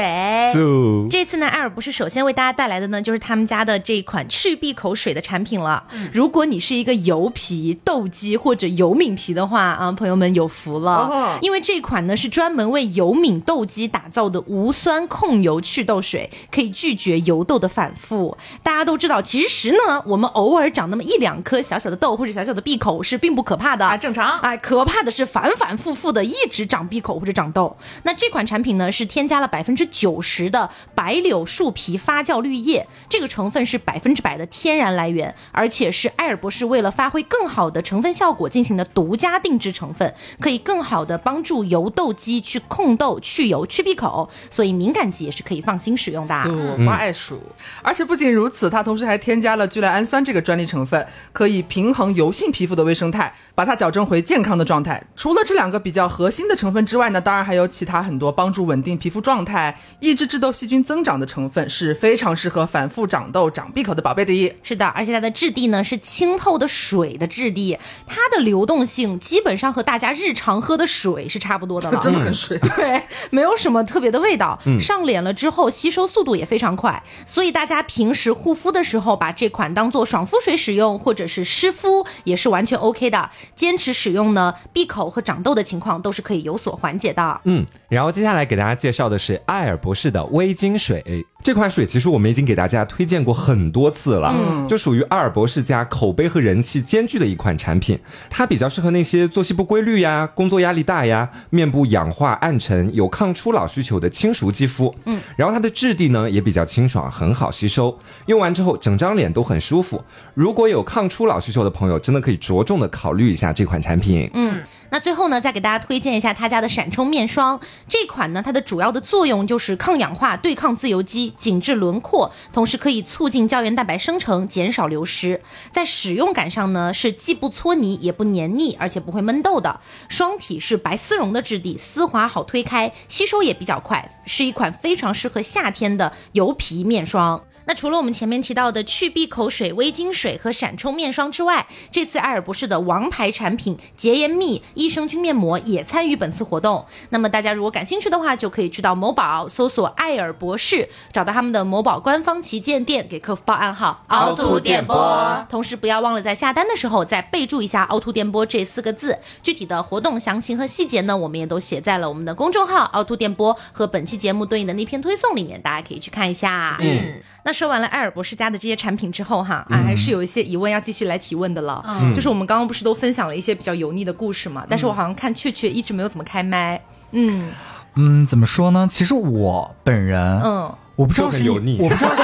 [0.53, 5.83] So 这次呢，艾尔博士首先为大家带来的呢，就是他们家的这一款去闭口水的产品了。
[6.13, 18.36] 如果你是一个油皮、痘肌或者油敏皮的话啊，朋友们有福了，哦因为这款呢是专门为油敏痘肌打造的无酸控油祛痘水，可以拒绝油痘的反复。
[18.63, 27.75] 大家都知道，其实呢，我们偶尔长那么一两颗小小的痘或者小小的闭口是并不可怕的，啊正常哎，可怕的是反反复复的一直长闭口或者长痘。
[28.03, 46.35] 那这款产品呢，是添加了百分之九十的白柳树皮发酵绿叶，这个成分是百分之百的天然来源，而且是爱尔博士为了发挥更好的成分效果进行的独家定制成分，可以更好的帮助油痘肌去控痘、去油、去闭口，所以敏感肌也是可以放心使用的。
[46.47, 47.41] 我妈爱数，
[47.81, 55.03] 而且不仅如此，它同时还添加了聚赖氨酸这个专利成分，可以平衡油性皮肤的微生态，把它矫正回健康的状态。
[55.15, 64.55] 除了这两个比较核心的成分之外呢，当然还有其他很多帮助稳定皮肤状态、抑制致痘细菌增长的成分，是非常适合反复长痘、长闭口的宝贝的。
[64.63, 72.57] 是的，而且它的质地呢是清透的水的质地，它的流动性基本上和大家日常喝的水是差不多的了， 真的很水。
[72.75, 74.59] 对，没有什么特别的味道。
[74.79, 83.29] 上脸了之后吸收速度也非常快，所以大家平时护肤的时候把这款当做爽肤水使用，或者是湿敷也是完全 OK 的。
[83.55, 87.39] 坚持使用呢，闭口和长痘的情况都是可以有所缓解的。
[87.45, 91.25] 嗯，然后接下来给大家介绍的是爱尔博士的微晶水。
[91.43, 97.97] 这款水其实我们已经给大家推荐过很多次了，嗯，就属于爱尔博士家口碑和人气兼具的一款产品。
[98.29, 104.93] 它比较适合那些作息不规律呀、工作压力大呀、面部氧化暗沉、有抗初老需求的轻熟肌肤。
[105.05, 110.03] 嗯，然后它的质地呢也比较清爽，很好吸收，用完之后整张脸都很舒服。
[110.33, 114.29] 如果有抗初老需求的朋友，真的可以着重的考虑一下这款产品。
[114.33, 117.59] 嗯，那最后呢，再给大家推荐一下他家的闪充面霜。
[117.87, 125.41] 这款呢，它的主要的作用就是抗氧化、对抗自由基、紧致轮廓，同时可以促进胶原蛋白生成，减少流失。
[125.71, 129.79] 在使用感上呢，是既不搓泥也不黏腻，而且不会闷痘的。
[130.07, 137.41] 霜体是白丝绒的质地，丝滑好推开，吸收也比较快，是一款非常适合夏天的油皮面霜。
[137.67, 146.85] 那除了我们前面提到的去闭口水、微晶水和闪充面霜之外，这次爱尔博士的王牌产品洁颜蜜益生菌面膜也参与本次活动。
[147.09, 155.45] 那么大家如果感兴趣的话，就可以去到某宝搜索“爱尔博士”，找到他们的某宝官方旗舰店，给客服报暗号“凹凸电波”。
[155.49, 159.19] 同时不要忘了在下单的时候再备注一下“凹凸电波”这四个字。
[159.43, 166.77] 具体的活动详情和细节呢，我们也都写在了我们的公众号“凹凸电波”和本期节目对应的那篇推送里面，大家可以去看一下。
[166.79, 167.21] 嗯。
[167.43, 171.83] 那说完了艾尔博士家的这些产品之后，哈啊，还是有一些疑问要继续来提问的了。
[171.87, 174.63] 嗯，就是我们刚刚不是都分享了一些比较油腻的故事嘛？
[174.69, 176.79] 但是我好像看雀雀一直没有怎么开麦。
[177.13, 177.49] 嗯
[177.95, 178.87] 嗯，怎么说呢？
[178.87, 182.21] 其实我本人，嗯，我不知道是油腻，我不知道是，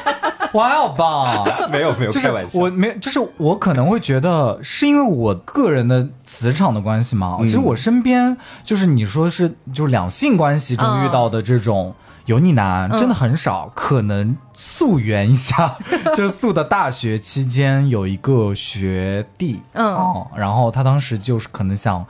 [0.54, 1.44] 我还好吧？
[1.70, 7.36] 没有没有，就是我没，就是我可能会觉得是因为我个人的磁场的关系嘛。
[7.42, 11.94] 其实我身边就是你说是就是两性关系中遇到的这种。
[12.30, 15.76] 油腻男真的很少，可能溯源一下，
[16.14, 22.06] 就溯的大学期间有一个学弟，嗯，然后他当时就是可能想。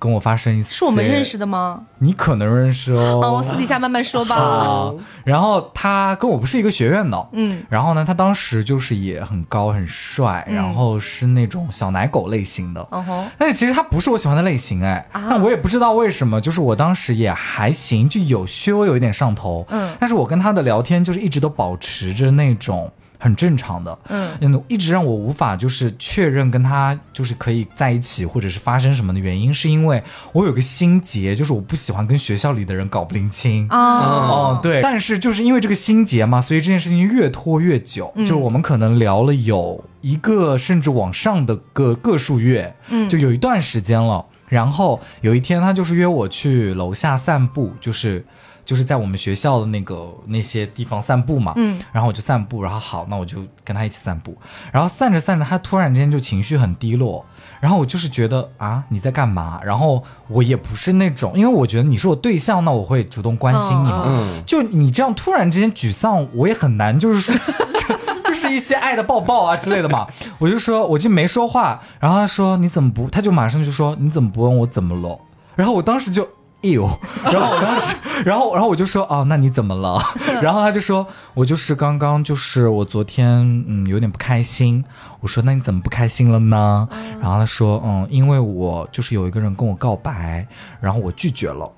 [0.00, 1.82] 跟我发生一次，是我们认识的吗？
[1.98, 3.20] 你可能认识哦。
[3.22, 4.90] 哦，私底下慢慢说吧。
[5.24, 7.62] 然后他跟我不是一个学院的，嗯。
[7.68, 12.88] 然后呢，他当时就是也很高很帅，然后是那种小奶狗类型的。
[12.90, 13.28] 嗯哼。
[13.36, 15.06] 但是其实他不是我喜欢的类型，哎。
[15.12, 19.66] 啊、但我也不知道为什么，就是我当时也还行，就有稍微有一点上头。
[19.68, 19.94] 嗯。
[20.00, 22.90] 但是我跟他的聊天就是一直都保持着那种。
[23.20, 30.02] 很正常的，嗯，一直让我无法就是确认跟他就是可以在一起或者是发生什么的原因，是因为
[30.32, 33.68] 我有个心结，就是我不喜欢跟学校里的人搞不灵清。
[33.68, 48.24] 啊，哦，对，但是就是因为这个心结嘛，所以这件事情越拖越久，就我们可能聊了有一个甚至往上的个个数月，嗯，就有一段时间了，然后有一天他就是约我去楼下散步，就是。
[48.70, 54.36] 就是在我们学校的那个那些地方散步嘛，嗯，然后我就散步，然后好，那我就跟他一起散步，
[54.70, 57.26] 然后散着散着，他突然间就情绪很低落，
[57.58, 59.58] 然后我就是觉得啊你在干嘛？
[59.64, 67.34] 然后我也不是那种，因为我觉得你是我对象，那我会主动关心你嘛，嗯，就你这样突然之间沮丧，我也很难，就是说，
[68.24, 70.06] 就是一些爱的抱抱啊之类的嘛，
[70.38, 73.10] 我就说我就没说话，然后他说你怎么不？
[73.10, 75.18] 他就马上就说你怎么不问我怎么了？
[75.56, 76.28] 然后我当时就。
[76.62, 76.88] 呦，
[77.24, 79.98] 然后我当时，然后 然后我就说哦，那你怎么了？
[80.42, 84.84] 然后他就说，我就是刚刚就是我昨天嗯有点不开心。
[85.20, 86.88] 我说那你怎么不开心了呢？
[87.20, 90.46] 然后他说嗯，因为我就是有一个人跟我告白，
[90.80, 91.70] 然后我拒绝了。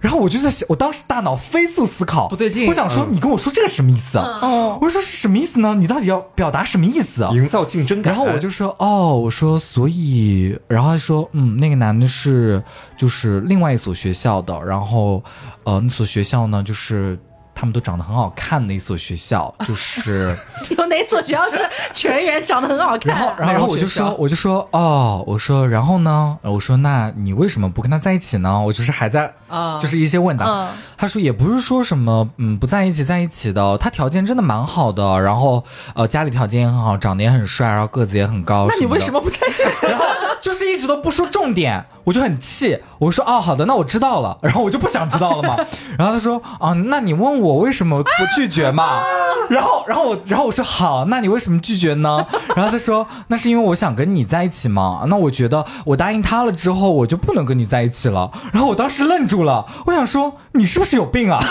[0.00, 2.66] 然后我就在想，我当时大脑飞速思考，不对劲。
[2.66, 4.16] 我想说，你跟我说这个什么意思？
[4.18, 5.74] 哦，我说是什么意思呢？
[5.74, 7.28] 你到底要表达什么意思？
[7.32, 8.14] 营造竞争感。
[8.14, 12.62] 然后我就说，哦，我说所以，然后他说，嗯，那个男的是
[12.96, 15.22] 就是另外一所学校的，然后
[15.64, 17.18] 呃，那所学校呢，就是
[17.60, 20.34] 他们都长得很好看的一所学校， 就是。
[20.78, 21.58] 有哪所学校是
[21.92, 26.38] 全员长得很好看然后啊？，然后我就说，我就说，哦，我说，然后呢？
[26.42, 28.58] 我说，那你为什么不跟他在一起呢？
[28.58, 30.46] 我就是还在，啊就是一些问答。
[30.46, 30.68] 嗯
[31.00, 33.78] 他说也不是说什么，嗯，不在一起，在一起的。
[33.78, 38.66] 他条件真的蛮好的，然后呃，家里条件也很好，长得也很帅，然后个子也很高。
[38.68, 39.86] 那你为什么么不在一起？
[40.40, 42.78] 就是一直都不说重点，我就很气。
[42.98, 44.36] 我说哦，好的，那我知道了。
[44.42, 45.56] 然后我就不想知道了嘛。
[45.98, 49.02] 然后他说哦，那你问我为什么不拒绝嘛？
[49.50, 52.24] 然后，然后我，然后我说好，那你为什么拒绝呢？
[52.54, 55.04] 然后他说那是因为我想跟你在一起嘛。
[55.08, 58.30] 那我觉得我答应他了之后，我就不能跟你在一起了。
[58.52, 61.42] 然后我当时愣住了，我想说你是不是有病啊？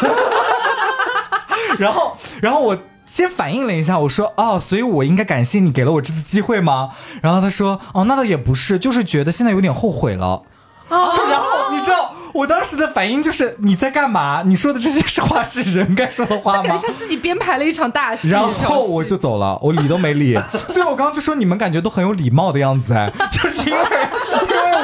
[1.78, 2.78] 然后，然后我
[3.10, 6.92] 先反应了一下，我说哦，所以我应该感谢你给了我这次机会吗？
[7.24, 10.44] 然后他说哦，那倒也不是，就是觉得现在有点后悔了。
[10.92, 14.44] 然后你知道我当时的反应就是你在干嘛？
[14.46, 16.88] 你说的这些是话是人该说的话吗感觉？
[16.88, 18.30] 像自己编排了一场大戏。
[18.30, 20.40] 然后我就走了，我理都没理。
[20.68, 23.84] 所以我刚刚就说你们感觉都很有礼貌的样子，哎，就是因为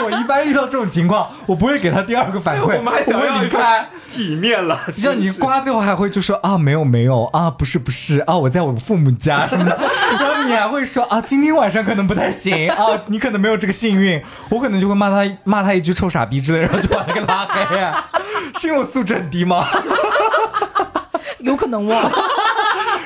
[0.04, 3.88] 我一般遇到这种情况，我不会给他第二个反馈， 我们还想我要离开。
[4.08, 9.78] 体面了，像你瓜最后还会就说啊没有没有啊不是不是啊我在我父母家什么的，
[10.20, 18.06] 然后你还会说啊今天晚上可能不太行啊你可能没有这个幸运，我可能就会骂他骂他一句臭傻逼之类，然后就把他给拉黑、啊，
[18.62, 19.68] 是因为我素质很低吗？
[21.40, 22.12] 有可能哦。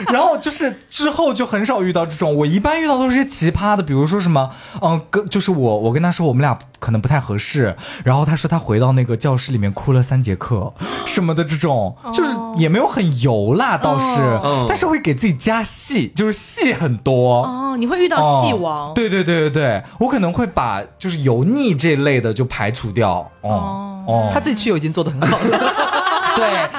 [0.07, 10.73] 然后就是之后就很少遇到这种，我一般遇到都是些奇葩的，比如说什么，嗯，跟就是我我跟他说我们俩可能不太合适，然后他说他回到那个教室里面哭了三节课
[11.05, 17.43] 什么的，这种就是也没有很油辣倒是，哦但是会给自己加戏，就是戏很多。
[17.43, 18.89] 哦，你会遇到戏王。
[18.89, 23.29] 哦对对对对对，我可能会把就是油腻这类的就排除掉。
[23.41, 25.89] 哦哦，他自己去油已经做的很好了。
[26.35, 26.69] 对，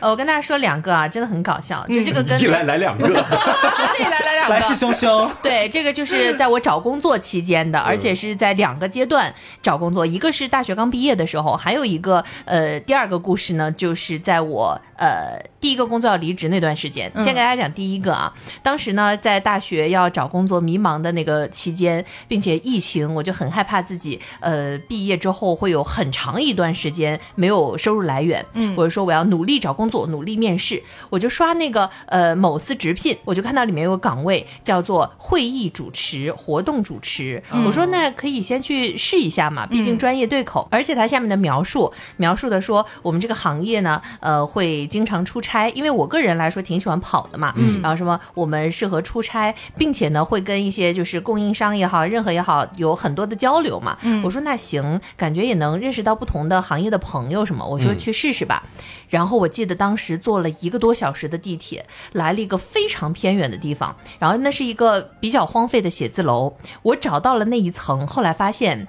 [0.00, 5.30] 呃，我跟大家说两个啊，真的很搞笑，就这个跟一来来两个， 对来来两个，来势汹汹。
[5.42, 17.10] 对，这个就是在我找工作期间的，而且是在两个阶段找工作，一个是大学刚毕业的时候，还有一个呃第二个故事呢，就是在我呃第一个工作要离职那段时间。
[17.16, 34.29] 先给大家讲第一个啊，当时呢在大学要找工作迷茫的那个期间，并且疫情，我就很害怕自己呃毕业之后会有很长一段时间没有收入来源，嗯，我就说我要努力找工作，努力面试，我就刷那个呃某司直聘，我就看到里面有个岗位
[34.62, 58.62] 叫做会议主持、活动主持，我说那可以先去试一下嘛，毕竟专业对口，而且它下面的描述描述的说我们这个行业呢，呃会经常出差，因为我个人来说挺喜欢跑的嘛，嗯，然后什么我们适合出差，并且呢会跟一些就是供应商也好，任何也好有很多的交流嘛，我说那行，感觉也能认识到不同的行业的朋友什么，我说去试试吧。
[59.08, 66.54] 然后我记得当时坐了一个多小时的地铁，来了一个非常偏远的地方，然后那是一个比较荒废的写字楼。
[66.82, 68.86] 我找到了那一层，后来发现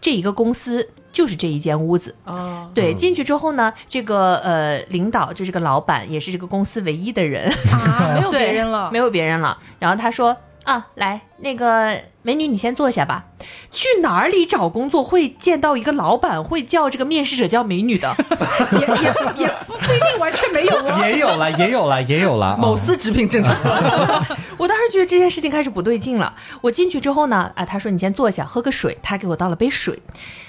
[0.00, 2.14] 这一个公司就是这一间屋子。
[2.24, 9.58] 哦，对，进去之后呢，这个呃领导就是个老板，也是这个公司唯一的人，啊，没有别人了，没有别人了。
[9.80, 13.26] 然后他说啊，来那个美女，你先坐下吧。
[13.70, 18.14] 去哪里找工作会见到一个老板会叫这个面试者叫美女的？
[18.72, 21.00] 也也也不不一定完全没有哦。
[21.02, 22.56] 也有了，也有了，也有了。
[22.58, 23.54] 嗯某司直聘正常。
[24.56, 26.34] 我当时觉得这件事情开始不对劲了。
[26.62, 29.98] 我进去之后呢，啊，他说你先坐下喝个水，他给我倒了杯水，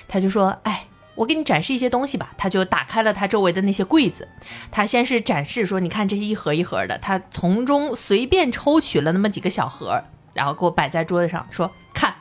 [0.07, 0.85] 他就说，哎。
[1.15, 4.27] 我给你展示一些东西吧，他就打开了他周围的那些柜子，
[4.71, 12.13] 他先是展示说，你看这些一盒一盒的，他从中随便抽取了那么几个小盒，然后给我摆在桌子上，说看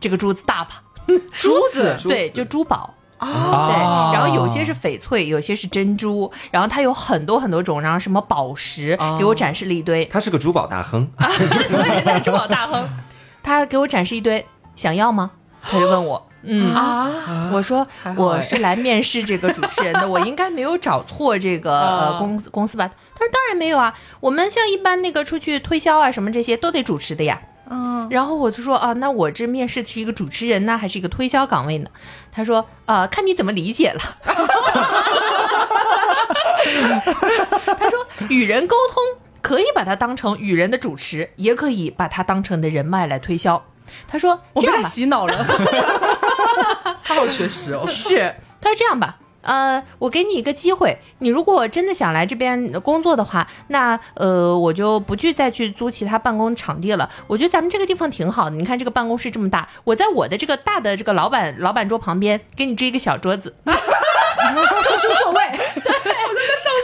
[0.00, 0.82] 这个珠子大吧，
[1.34, 1.96] 珠子？
[2.08, 2.94] 对，就珠宝。
[3.20, 10.04] 对，啊然后有些是翡翠，有些是珍珠，然后它有很多很多种，然后什么宝石，给我展示了一堆。
[10.04, 12.88] 他是个珠宝大亨， 对，他珠宝大亨，
[13.42, 14.46] 他给我展示一堆，
[14.76, 15.32] 想要吗？
[15.70, 22.88] 他就问我， 嗯啊，我说我是来面试这个主持人的，我应该没有找错这个呃啊公司公司吧？
[23.14, 27.40] 他说当然没有啊，我们像一般那个出去推销啊什么这些都得主持的呀。
[27.70, 31.90] 嗯，然后我就说啊，那我这面试是一个主持人呢，还是一个推销岗位呢？
[32.32, 34.00] 他说啊，看你怎么理解了。
[37.78, 39.02] 他说与人沟通
[39.42, 43.62] 可以把它当成与人的主持，也可以把它当成你的人脉来推销。
[44.06, 45.46] 他说这样吧，洗脑了。
[47.04, 47.86] 他好学识哦。
[47.88, 49.16] 是，他说这样吧。
[49.40, 57.08] 呃，我给你一个机会，你如果真的想来这边工作的话，那呃，我就不去再去租其他办公场地了。
[57.26, 65.40] 我觉得咱们这个地方挺好的，你看这个办公室这么大，我在我的这个大的这个老板老板桌旁边给你支一个小桌子，特殊座位，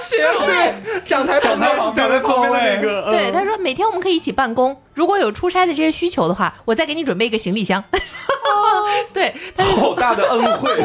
[0.01, 0.17] 学
[0.47, 7.83] 对讲台讲台旁边讲台旁边的那个，对，他说每天我们可以一起办公，如果有出差的这些需求的话，我再给你准备一个行李箱。
[9.13, 10.85] 对，好大的恩惠，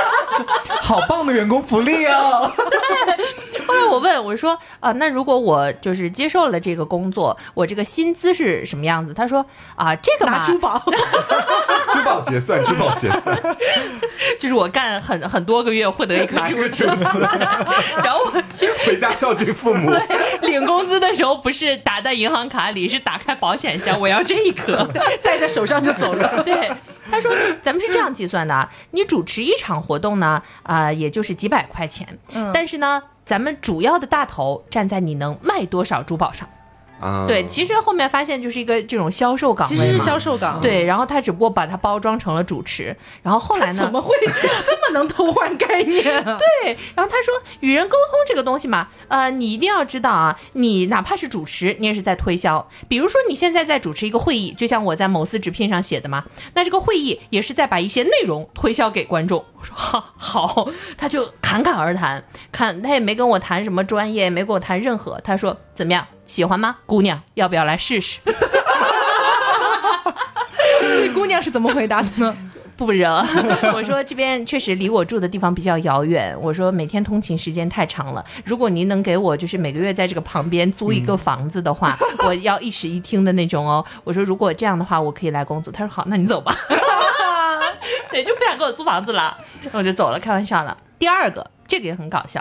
[0.80, 2.52] 好棒的员工福利啊！
[3.74, 9.12] 后来我问我说啊，那如果我就是接受了这个工作，我这个薪资是什么样子？
[9.12, 9.44] 他说
[9.74, 10.80] 啊，这个嘛拿，珠宝，
[11.92, 13.38] 珠宝结算， 珠宝结算，
[14.38, 16.84] 就是我干很很多个月获得一颗珠子，
[18.02, 19.90] 然后我其实回家孝敬父母。
[19.90, 24.88] 对领工资的时候不是打在银行卡里，是打开保险箱，我要这一颗。
[25.22, 26.42] 戴在手上就走了。
[26.44, 26.70] 对，
[27.10, 32.06] 他说咱们是这样计算的啊，你主持一场活动呢，啊、也就是几百块钱，
[32.52, 36.48] 但是呢，咱们主要的大头站在你能卖多少珠宝上。
[37.04, 40.04] 啊，对，其实后面发现就是一个这种销售岗其实是。
[40.04, 43.92] 销售岗，，对，然后他只不过把它包装成了主持，然后后来呢怎？
[43.92, 44.14] 么会
[44.66, 46.36] 这么能偷换概念啊？
[46.62, 52.66] 对，然后他说与人沟通这个东西嘛，呃，你一定要知道啊，你哪怕是主持，你也是在推销。
[52.88, 56.24] 比如说你现在在主持一个会议，就像我在某司直聘上写的嘛，
[56.54, 59.42] 那这个会议也是在把一些内容推销给观众。
[59.58, 65.18] 我说好，好，他就侃侃而谈，看他也没跟我谈什么专业，也没跟我谈任何。
[65.24, 68.20] 他说怎么样，喜欢吗，姑娘，要不要来试试？
[70.80, 72.36] 所以姑娘是怎么回答的呢？
[72.76, 73.24] 不热，
[73.72, 76.36] 我说这边确实离我住的地方比较遥远。
[76.40, 81.96] 我说每天通勤时间太长了，如果您能给我就是每个月在这个旁边租一个房子的话，
[82.26, 83.84] 我要一室一厅的那种哦。
[84.02, 85.72] 我说如果这样的话，我可以来工作。
[85.72, 86.52] 他说好，那你走吧。
[88.10, 89.38] 对，就不想给我租房子了，
[89.70, 90.76] 我就走了，开玩笑了。
[90.98, 92.40] 第二个，这个也很搞笑。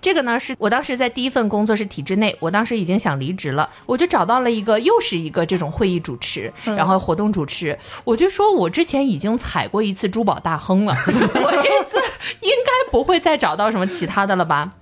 [0.00, 11.96] 这个呢，是我当时在第一份工作是体制内，我当时已经想离职了，我就找到了一个又是一个这种会议主持，然后活动主持，我就说我之前已经踩过一次珠宝大亨了， 我这次
[12.40, 14.72] 应该不会再找到什么其他的了吧。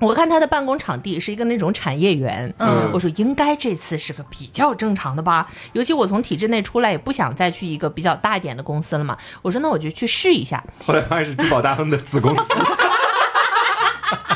[0.00, 12.42] 我看他的办公场地是一个那种产业园，嗯，我说应该这次是个比较正常的吧，尤其我从体制内出来也不想再去一个比较大一点的公司了嘛，我说那我就去试一下，后来发现是珠宝大亨的子公司，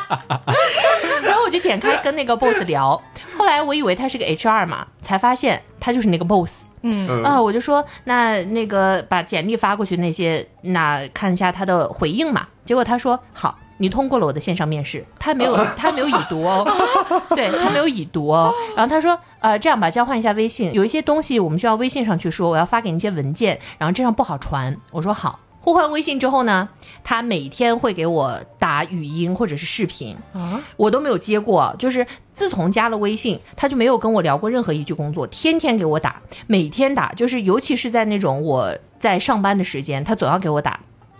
[1.22, 3.00] 然后我就点开跟那个 boss 聊，
[3.36, 6.62] 后来我以为他是个 HR 嘛，才发现他就是那个 boss。
[6.82, 12.46] 嗯啊，我就说那那个把简历发过去那些，那看一下他的回应嘛。
[12.64, 16.64] 结果他说好，你通过了我的线上面试，他没有 他没有已读哦，
[17.34, 18.54] 对他没有已读哦。
[18.76, 24.76] 然后他说呃这样吧，交换一下微信，有一些东西我们需要微信上去说，我要发给你一些文件，然后这样不好传。
[24.92, 25.40] 我说好。
[25.66, 26.68] 互换微信之后呢，
[27.02, 31.74] 他每天会给我打语音或者是视频，啊，我都没有接过。
[31.76, 40.78] 就是自从加了微信，他就没有跟我聊过任何一句工作，天天给我打，每天打，就是尤其是在那种我在上班的时间，他总要给我打，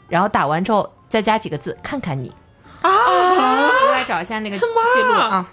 [0.09, 2.33] 然后打完之后再加几个字，看看你
[2.83, 5.45] 啊，我来找一下那个记录啊。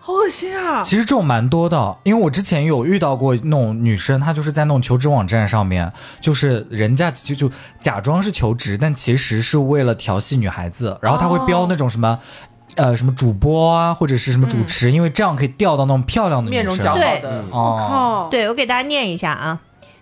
[0.00, 0.82] 好恶心啊！
[0.82, 12.18] 其实这种蛮多的，因为我之前有遇到过那种女生，她就是在那种求职网站上面，就是人家就就假装是求职，但其实是为了调戏女孩子，然后她会标那种什么。
[12.76, 19.58] 呃，什么主播啊，或者是什么主持，因为这样可以钓到那种漂亮的女面容生姣好对的，哦，靠，对，我给大家念一下啊。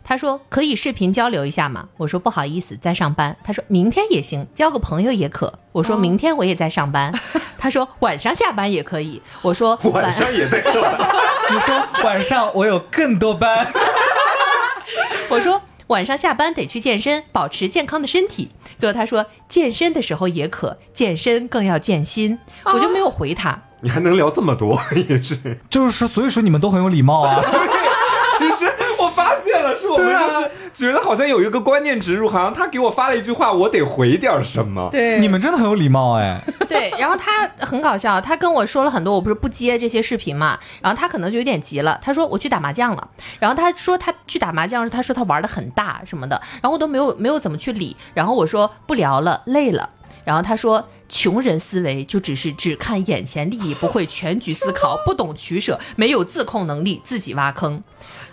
[0.08, 1.86] 他说可以视频交流一下吗？
[1.98, 3.36] 我说不好意思，在上班。
[3.44, 5.52] 他说明天也行，交个朋友也可。
[5.70, 7.12] 我说明天我也在上班。
[7.58, 9.20] 他说晚上下班也可以。
[9.42, 11.06] 我说 晚上也在上班。
[11.52, 13.70] 你说晚上我有更多班，
[15.28, 18.50] 我说晚上下班得去健身，保持健康的身体。
[18.78, 22.38] 最后他说健身的时候也可，健身更要健心。
[22.64, 23.60] 我就没有回他。
[23.82, 25.58] 你还能聊这么多，也是。
[25.68, 27.44] 就是说，所以说你们都很有礼貌啊。
[29.74, 34.88] 其实我发现了，是我们就是觉得好像有一个观念植入，好像他给我发了一句话，我得回点什么。
[34.90, 36.40] 对你们真的很有礼貌哎。
[36.68, 49.88] 对，然后他很搞笑，他跟我说了很多，我不是不接这些视频嘛，然后他可能就有点急了，他说我去打麻将了，然后他说他去打麻将时，他说他玩的很大什么的，然后我都没有没有怎么去理，然后我说不聊了，累了，
[50.28, 57.82] 然后他说穷人思维就只是只看眼前利益，不会全局思考，不懂取舍，没有自控能力，自己挖坑。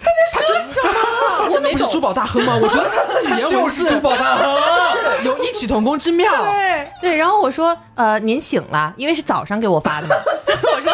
[0.02, 2.54] 他真的不是珠宝大亨吗？
[2.62, 4.56] 我觉得他的语言 就是珠宝大亨，
[4.92, 6.30] 是有异曲同工之妙。
[7.00, 10.16] 对，然后我说呃您醒了，因为是早上给我发的嘛，
[10.76, 10.94] 我说。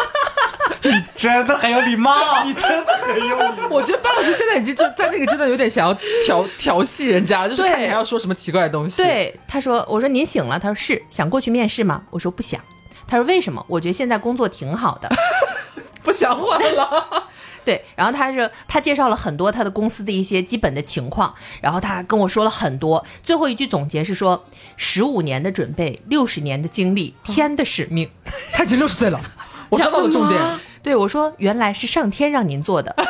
[1.14, 2.44] 真的很有礼貌。
[2.44, 3.68] 你真的很有礼貌。
[3.70, 12.02] 我觉得班老师现在已经就在那个阶段有点想要调调戏人家，就是看你还要说什么奇怪的东西。，对，他说，我说您醒了，他说是想过去面试吗？
[12.10, 12.60] 我说不想。
[13.06, 13.64] 他说为什么？
[13.68, 15.08] 我觉得现在工作挺好的。
[16.02, 17.28] 不想换了。
[17.64, 23.04] 对，然后他是他介绍了很多他的公司的一些基本的情况，然后他跟我说了很多。
[23.22, 24.44] 最后一句总结是说，
[24.76, 28.10] 十五年的准备，六十年的经历，天的使命。
[28.52, 29.20] 他已经六十岁了，
[29.68, 30.40] 我抓到了重点。
[30.82, 32.94] 对我说，原来是上天让您做的。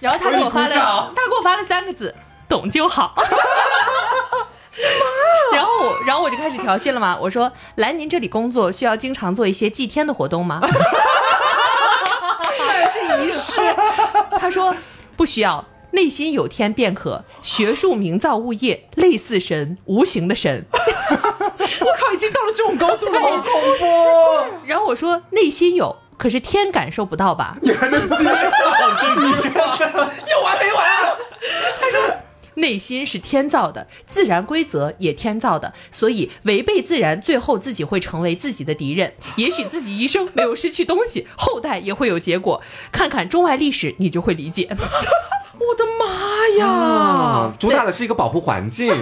[0.00, 2.14] 然后他给我发了，他给我发了三个字：
[2.48, 3.14] 懂就好。
[4.72, 5.04] 什么？
[5.52, 7.16] 然后我，然后我就开始调戏了嘛。
[7.20, 10.60] 我说，来您这里工作需要经常做一些祭天的活动吗？
[12.94, 13.60] 这仪式，
[14.40, 14.74] 他说
[15.16, 17.24] 不需要，内心有天便可。
[17.42, 20.64] 学术名造物业，类似神，无形的神。
[21.84, 23.86] 我靠，已经到了这种高度了，好恐怖！
[24.64, 27.56] 然后我说内心有，可是天感受不到吧？
[27.62, 28.24] 你还能接上
[28.98, 29.76] 这句话？
[30.30, 31.16] 有完没完啊？
[31.80, 32.00] 他说。
[32.56, 39.14] 内心是天造的，自然规则也天造的，所以违背自然，最后自己会成为自己的敌人。
[39.36, 42.62] 也许自己一生没有失去东西，后代也会有结果。
[42.92, 44.68] 看看中外历史，你就会理解。
[45.58, 46.66] 我的妈呀！
[46.66, 48.94] 啊，主打的是一个保护环境。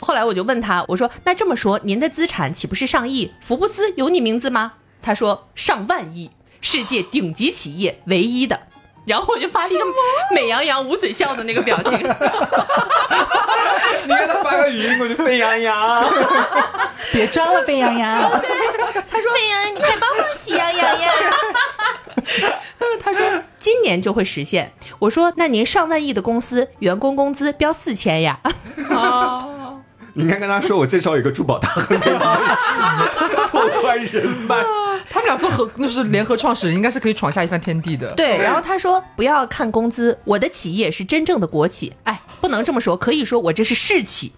[0.00, 3.30] 后来我就问他，我说：“那这么说，您的资产岂不是上亿？
[3.40, 8.58] 福布斯有你名字吗？”他说：“上万亿，世界顶级企业唯一的。”
[9.06, 9.84] 然后我就发了一个
[10.34, 11.92] 美羊羊捂嘴笑的那个表情。
[14.08, 16.12] 你给他发个语音我就，沸羊羊，
[17.12, 18.18] 别装了，沸羊羊。
[19.08, 21.12] 他说：“沸羊羊，你快帮我喜羊羊呀。”
[23.00, 23.24] 他说
[23.58, 28.40] ：“今年就会实现。”我说：“那您上万亿的公司，员工工资标四千呀？”
[28.90, 29.55] 啊。
[30.16, 32.18] 你应该跟他说，我介绍一个珠宝大亨给你
[33.48, 34.56] 拓宽人脉。
[35.10, 38.12] 他们俩做合，那是联合创始人，应该是可以闯下一番天地的。
[38.14, 41.92] 对，然后他说不要看工资，我的企业是真正的国企。
[42.04, 44.32] 哎，不能这么说，可以说我这是市企。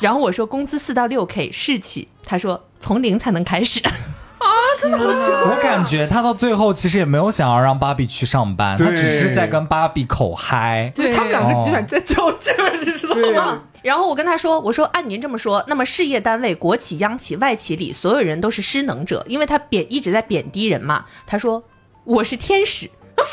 [0.00, 3.80] 然后我说工资四到六 K 市企，他说从零才能开始。
[4.38, 4.46] 啊，
[4.80, 5.50] 真的好奇怪！
[5.50, 10.92] 我感觉他到最后其实也没有想要让芭比去上班，他只是在跟芭比口嗨。
[10.94, 13.62] 对他们两个有点在较劲儿，你知道吗？
[13.82, 21.62] 然后我跟他说：“我说按您这么说，那么事业单位、国企、央企、外企里所有人都是失能者，因为他贬一直在贬低人嘛。”他说
[22.04, 22.90] ：“我是天使。
[23.16, 23.24] ”他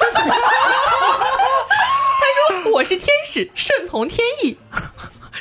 [2.62, 4.58] 说：“我是天使，顺从天意。”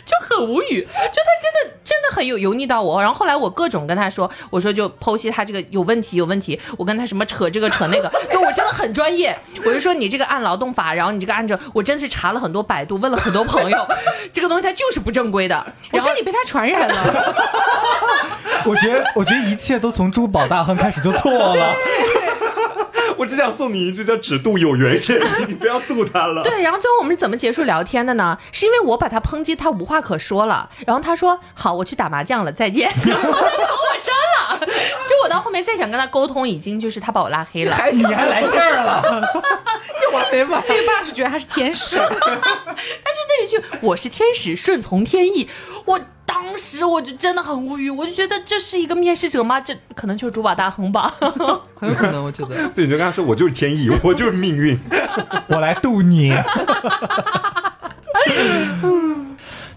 [0.04, 3.00] 就很无语，就他真的真的很有油腻到我。
[3.00, 9.36] 然后后来我各种跟他说，我说就剖析他这个有问题有问题，我跟他什么扯这个扯那个，就我真的很专业。
[9.64, 13.88] 我就说你这个按劳动法，然后你这个按照，我真是查了很多百度，问了很多朋友，
[14.32, 15.66] 这个东西它就是不正规的。
[15.90, 17.34] 然后你被他传染了。
[18.66, 21.74] 我觉得我觉得一切都从珠宝大亨开始就错了。
[23.16, 26.42] 我只想送你一句叫“只渡有缘人 ”，你不要渡他了。
[26.42, 28.36] 对，然后最后我们是怎么结束聊天的呢？
[28.52, 30.68] 是因为我把他抨击，他无话可说了。
[30.86, 32.90] 然后他说：“好，我去打麻将了，再见。
[33.06, 34.66] ”然后他就把我删了。
[35.06, 37.74] 就我到后面再想跟他沟通，已经就是他把我拉黑了。
[37.74, 39.02] 还你还来劲儿了？
[40.02, 40.62] 又完没完？
[40.68, 42.04] 那爸是觉得他是天使，他
[43.54, 45.48] 就那一句“我是天使，顺从天意”，
[45.86, 46.00] 我。
[46.26, 49.60] 当时我就真的很无语，我就觉得这是一个面试者吗？
[49.60, 51.14] 这可能就是珠宝大亨吧，
[51.74, 52.68] 很有可能，我觉得。
[52.70, 54.76] 对，你就跟他说，我就是天意，我就是命运，
[55.48, 56.34] 我来渡你。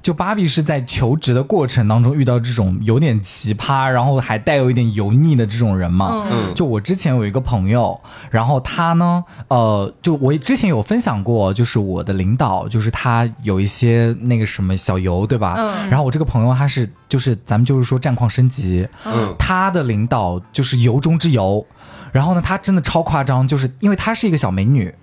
[0.02, 6.26] 就芭比是在求职的过程当中遇到这种有点奇葩，然后还带有一点油腻的这种人嘛。
[6.32, 15.56] 嗯，就我之前有一个朋友，然后他呢，呃，就我之前有分享过，就是我的领导，就是他有一些那个什么小油，对吧？
[15.58, 15.89] 嗯。
[15.89, 21.66] 然后我这个朋友他是，就是咱们就是说战况升级，嗯，他的领导就是油中之油，
[22.12, 24.93] 然后呢，他真的超夸张，就是因为她是一个小美女。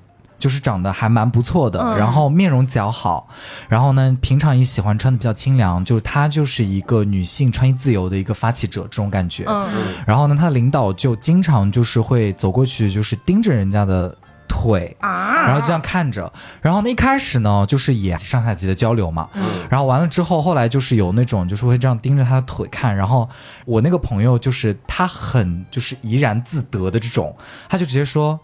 [0.45, 3.27] 就是长得还蛮不错的，然后面容姣好，
[3.67, 9.45] 然后呢，平常也喜欢穿的比较清凉，就是她就是一个女性穿衣自由的一个发起者这种感觉。
[9.47, 9.67] 嗯，
[10.07, 14.15] 然后呢，她的领导就经常就是会走过去，就是盯着人家的
[14.47, 16.31] 腿啊，然后这样看着。
[16.61, 19.31] 然后那一开始呢，就是也上下级的交流嘛。
[19.33, 22.95] 嗯，然后完了之后，后来就是有那种就是会这样盯着他的腿看。
[22.95, 23.27] 然后
[23.65, 27.35] 我那个朋友就是他很就是怡然自得的这种，
[27.67, 28.39] 他就直接说。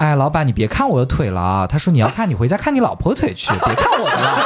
[0.00, 1.66] 哎，老板，你别看我的腿了啊！
[1.66, 4.38] 他说你要看，你回家看你老婆腿去，别看我的了。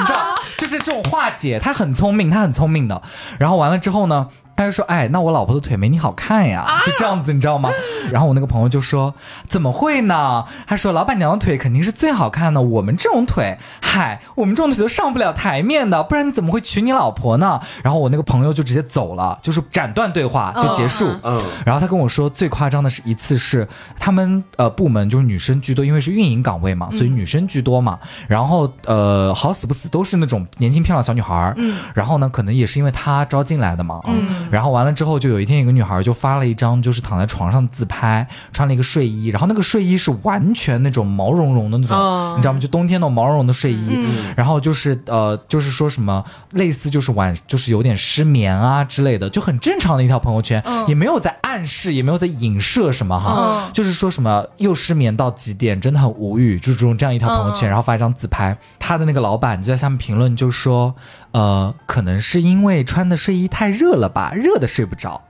[0.00, 3.00] 你知道，就是这种化解，他很聪明，他很聪明的。
[3.38, 4.26] 然后完了之后呢？
[4.60, 7.70] 他就说：“哎，那我老婆的腿没你好看呀，就这样子，你知道吗？”
[8.12, 9.14] 然后我那个朋友就说
[9.48, 21.10] ：“怎么会呢？”他说：“老板娘的腿肯定是最好看的，我们这种腿，嗨，我们这种腿都上不了台面的，不然你怎么会娶你老婆呢？”然后我那个朋友就直接走了，就是斩断对话就结束。
[21.22, 21.42] 嗯。
[21.64, 23.66] 然后他跟我说，最夸张的是一次是
[23.98, 27.98] 他们呃部门就是女生居多，因为是运营岗位嘛，所以女生居多嘛。
[28.28, 31.54] 然后呃好死不死都是那种年轻漂亮小女孩儿。
[31.56, 31.78] 嗯。
[31.94, 34.00] 然后呢，可能也是因为他招进来的嘛。
[34.04, 34.49] 嗯。
[34.50, 42.58] 然后完了之后，就有一天，有个女孩就发了一张就是躺在床上自拍，穿了一个睡衣，然后那个睡衣是完全那种毛茸茸的那种，哦你知道吗？
[42.60, 43.96] 就冬天那种毛茸茸的睡衣，
[44.36, 60.94] 然后就是呃，就是说什么类似就是晚就是有点失眠啊之类的，就很正常的一条朋友圈，也没有在暗示，也没有在影射什么哈，就是说什么又失眠到极点，真的很无语，就是这种这样一条朋友圈，然后发一张自拍，他的那个老板就在下面评论就说，
[61.32, 65.22] 呃，可能是因为穿的睡衣太热了吧，热的睡不着。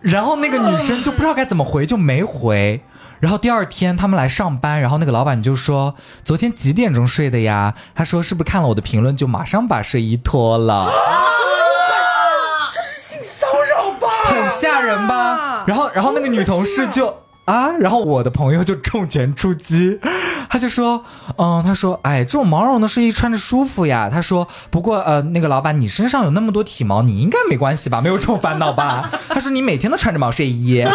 [0.00, 2.82] 然后那个女生就不知道该怎么回，就没回。
[3.18, 10.90] 然后第二天他们来上班，然后那个老板就说：“昨天几点钟睡的呀？”他说：“是不是看了我的评论就马上把睡衣脱了？”
[12.70, 14.06] 这是性骚扰吧？
[14.26, 15.64] 很吓人吧？
[15.66, 19.98] 然后，然后那个女同事就啊，然后我的朋友就重拳出击，
[20.56, 21.04] 他就说，
[21.36, 24.08] 嗯，他说，哎，这种毛绒的睡衣穿着舒服呀。
[24.10, 28.00] 他说，不过呃，那个老板，你身上有那么多体毛，你应该没关系吧？
[28.00, 29.10] 没有这种烦恼吧？
[29.28, 30.82] 他说，你每天都穿着毛睡衣。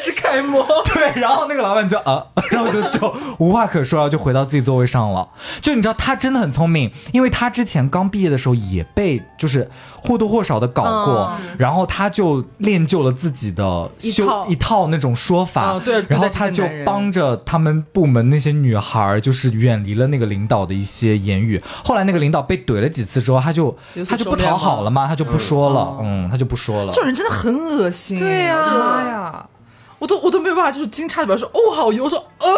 [0.00, 0.66] 五倍之楷模。
[0.94, 5.28] 对，然后那个老板就啊， 然后就就无话可说，然后就回到自己座位上了。
[5.60, 9.70] 就你知道，他真的很聪明，因为他之前刚毕业的时候也被就是
[10.02, 21.62] 或多或少的搞过，然后他就练就了自己的修一套一套那种说法，哦对然后他就帮着他们部门那些女孩儿，就是远离了那个领导的一些言语。
[21.84, 23.76] 后来那个领导被怼了几次之后，他就
[24.08, 27.00] 他就不讨好了嘛，他就不说了，嗯嗯，他就不说了这。
[27.00, 28.18] 种人真的很恶心。
[28.18, 29.46] 对呀妈呀，
[30.00, 32.48] 我都我都没有办法，就是惊诧的表示说，哦，好油，我说，呃，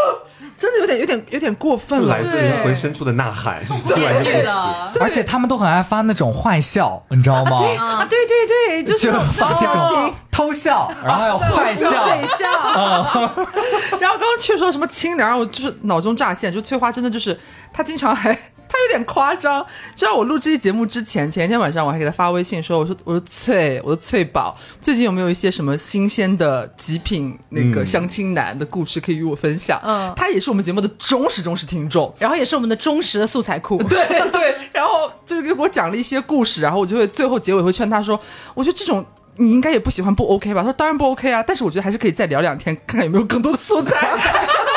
[0.56, 2.16] 真的有点有点有点过分了。
[2.16, 4.54] 来自灵魂深处的呐喊，突然剧就不行。
[5.00, 7.58] 而且他们都很爱发那种坏笑，你知道吗？
[7.78, 12.48] 啊，对对对，就是发那种发这种偷笑，然后还有坏笑，嘴笑，
[14.00, 17.38] 然后刚刚却说什么清凉，我就是脑中乍现，就翠花真的就是
[17.72, 18.32] 她经常还
[18.72, 19.64] 她有点夸张。
[19.94, 29.78] 知道我录这期节目之前，前一天晚上我还给他发微信说，我说我说翠，我说翠宝，最近有没有一些什么新鲜的极品那个嗯相亲男的故事可以与我分享？
[29.84, 32.12] 嗯他也是我们节目的忠实忠实听众。
[32.18, 33.76] 然后也是我们的忠实的素材库。
[33.84, 38.18] 对对，然后就是给我讲了一些故事，然后我就会最后结尾会劝他说，
[38.54, 39.04] 我觉得这种。
[39.36, 40.60] 你应该也不喜欢不 OK 吧？
[40.60, 43.96] 他说当然不 OK 啊，但是我觉得还是可以再聊两天，看看有没有更多的素材。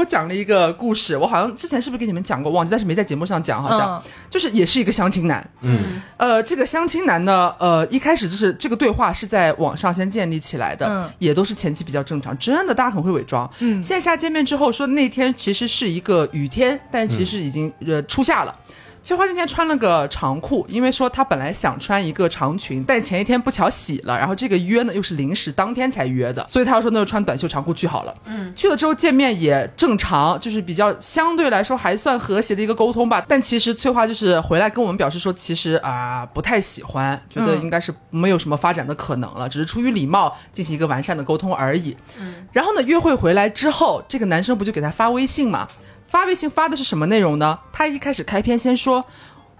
[0.00, 5.46] 我讲了一个故事，我好像之前是不是给你们讲过，忘记，但是没在节目上讲，好像、嗯就是也是一个相亲男。
[5.60, 13.48] 嗯，呃，这个相亲男呢，呃，一开始就是这个对话是在网上先建立起来的，嗯也都是前期比较正常，真的大家很会伪装。
[13.58, 18.56] 嗯，线下见面之后说那天其实是一个雨天，但其实已经、呃初夏了。
[19.02, 28.14] 翠花今天穿了个长裤，因为说她本来想穿一个长裙，但前一天不巧洗了，然后这个约呢又是临时当天才约的，所以她要说那就穿短袖长裤去好了。
[28.26, 33.24] 嗯，去了之后见面也正常，就是比较相对来说还算和谐的一个沟通吧。
[33.26, 41.96] 但其实翠花就是回来跟我们表示说，其实啊、不太喜欢，觉得应该是没有什么发展的可能了，只是出于礼貌进行一个完善的沟通而已。
[42.20, 45.66] 嗯，然后呢，约会回来之后，这个男生不就给她发微信嘛？
[46.10, 47.56] 发微信发的是什么内容呢？
[47.72, 49.04] 他一开始开篇先说，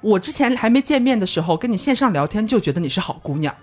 [0.01, 3.55] 我之前还没见面的时候跟你线上聊天就觉得你是好姑娘，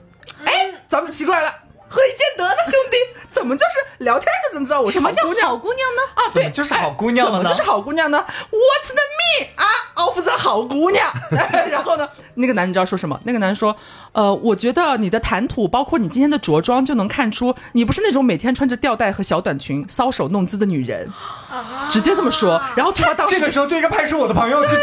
[0.46, 1.54] 哎，咱们奇怪了，
[1.90, 2.98] 何以见得呢，兄弟？
[3.30, 6.02] 怎么就是聊天就能知道我是什么叫好姑娘好姑娘呢？
[6.16, 6.22] 啊？
[6.34, 7.64] 对，就是好姑娘了呢怎么就？
[7.64, 11.12] 是好姑娘呢？What's the me 啊？Of the 好姑娘。
[11.70, 13.20] 然后呢，那个男人知道说什么？
[13.26, 13.76] 那个男人说，
[14.14, 21.08] 呃，我觉得你的谈吐，包括你今天的着装，就能看出你不是那种每天穿着吊带和小短裙搔首弄姿的女人。
[21.50, 22.60] 啊直接这么说。
[22.76, 24.80] 然后翠花当时这个时候就应该派出我的朋友去制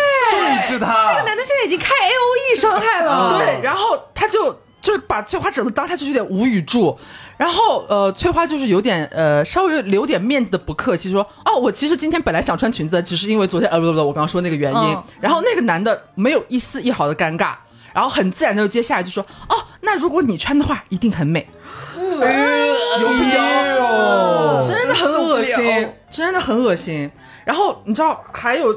[0.68, 1.10] 止他。
[1.10, 3.36] 这个男的现在已经开 A O E 伤害了。
[3.36, 6.96] 对，然后他就就是把翠花整的当下就是有点无语住。
[7.36, 14.78] 然后，呃，翠花就是有点，呃，稍微留点面子的不客气，说，哦，我其实今天本来想穿裙子的，只是因为昨天，呃，不不不，我刚刚说那个原因。
[14.78, 17.54] 嗯 然后那个男的没有一丝一毫的尴尬，
[17.94, 21.48] 然后很自然的就接下来就说，哦，那如果你穿的话，一定很美。
[21.96, 27.10] 有必要真的很恶心，真的很恶心。
[27.44, 28.74] 然后你知道还有，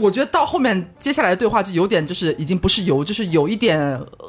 [0.00, 3.78] 我觉得到后面接下来的对话就有点就是已经不是油，就是有一点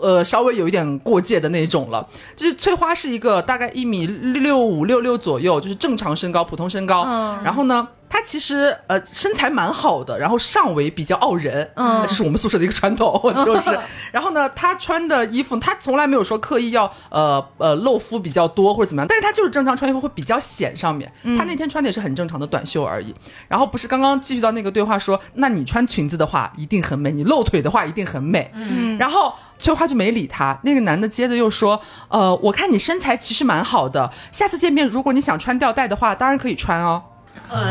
[0.01, 2.07] 呃稍微有一点过界的那种了。
[2.36, 7.03] 就是翠花是一个大概一米六五六六左右，就是正常身高、普通身高。
[7.03, 13.78] 嗯然后呢，她其实呃身材蛮好的，然后上围比较傲人，嗯这是我们宿舍的一个传统，就是。
[14.12, 21.12] 然后呢，她穿的衣服，她从来没有说刻意要呃呃露肤比较多或者怎么样，但是她就是正常穿衣服会比较显上面。
[21.38, 23.14] 她那天穿的也是很正常的短袖而已。
[23.47, 28.51] 然后不是刚刚继续到那个对话说，那你穿裙子的话一定很美，你露腿的话一定很美。
[28.53, 29.34] 嗯，然后。
[29.58, 31.80] 翠花就没理他，那个男的接着又说
[32.12, 37.01] ：“呃，我看你身材其实蛮好的，下次见面如果你想穿吊带的话，当然可以穿哦。”
[37.49, 37.63] 管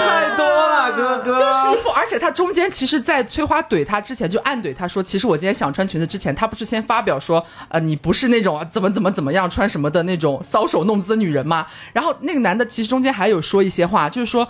[0.00, 1.32] 太多了，哥哥。
[1.32, 11.66] 就是一副，而且他中间其实，在翠花怼他之前，就暗怼他说，其实我今天想穿裙子之前，他不是先发表说，呃，你不是那种啊怎么怎么怎么样穿什么的那种搔首弄姿的女人吗？
[11.92, 14.46] 然后那个男的其实中间还有说一些话，就是说，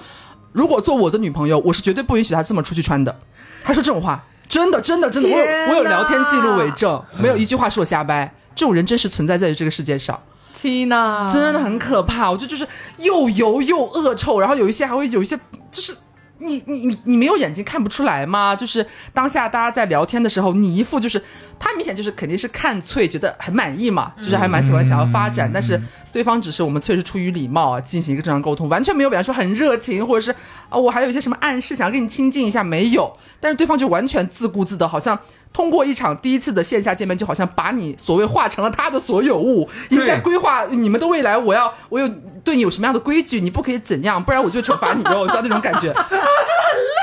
[0.53, 3.17] 如果做我的女朋友，我是绝对不允许他这么出去穿的。
[3.63, 8.33] 他说这种话，真的真的真的，我有我有聊天记录为证，没有一句话是我瞎掰。
[8.55, 10.21] 这种人真实存在在于这个世界上。
[10.61, 12.31] Tina，真的很可怕。
[12.31, 12.67] 我觉得就是
[12.99, 15.39] 又油又恶臭，然后有一些还会有一些
[15.71, 15.97] 就是。
[16.43, 18.57] 你你你你没有眼睛看不出来吗？
[18.57, 21.23] 就是当下大家在聊天的时候，你一副就是
[21.59, 25.79] 他明显就是肯定是看翠觉得很满意嘛，就是还蛮喜欢想要发展，但是
[26.11, 30.35] 对方只是我们翠是出于礼貌啊进行一个正常沟通，完全没有表现出很热情，或者是
[30.71, 35.19] 啊、我还有一些什么暗示想要跟你亲近一下没有，但是对方就完全自顾自的，好像。
[35.53, 41.37] 通过一场第一次的线下见面，就好像把你所谓化成了他的所有物，已经在规划你们的未来。
[41.37, 42.09] 我要，我有
[42.45, 45.03] 对你有什么样的规矩，你不可以怎样，不然我就惩罚你。
[45.05, 47.00] 我知道那种感觉 啊，真的很烂，真的很烂。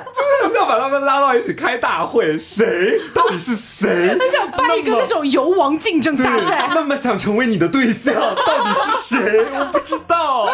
[0.42, 4.08] 就是要把他们拉到一起开大会，谁到底是谁？
[4.18, 6.70] 很想办一个那种游王竞争大赛。
[6.74, 8.14] 那么想成为你的对象，
[8.46, 9.44] 到底是谁？
[9.58, 10.48] 我不知道。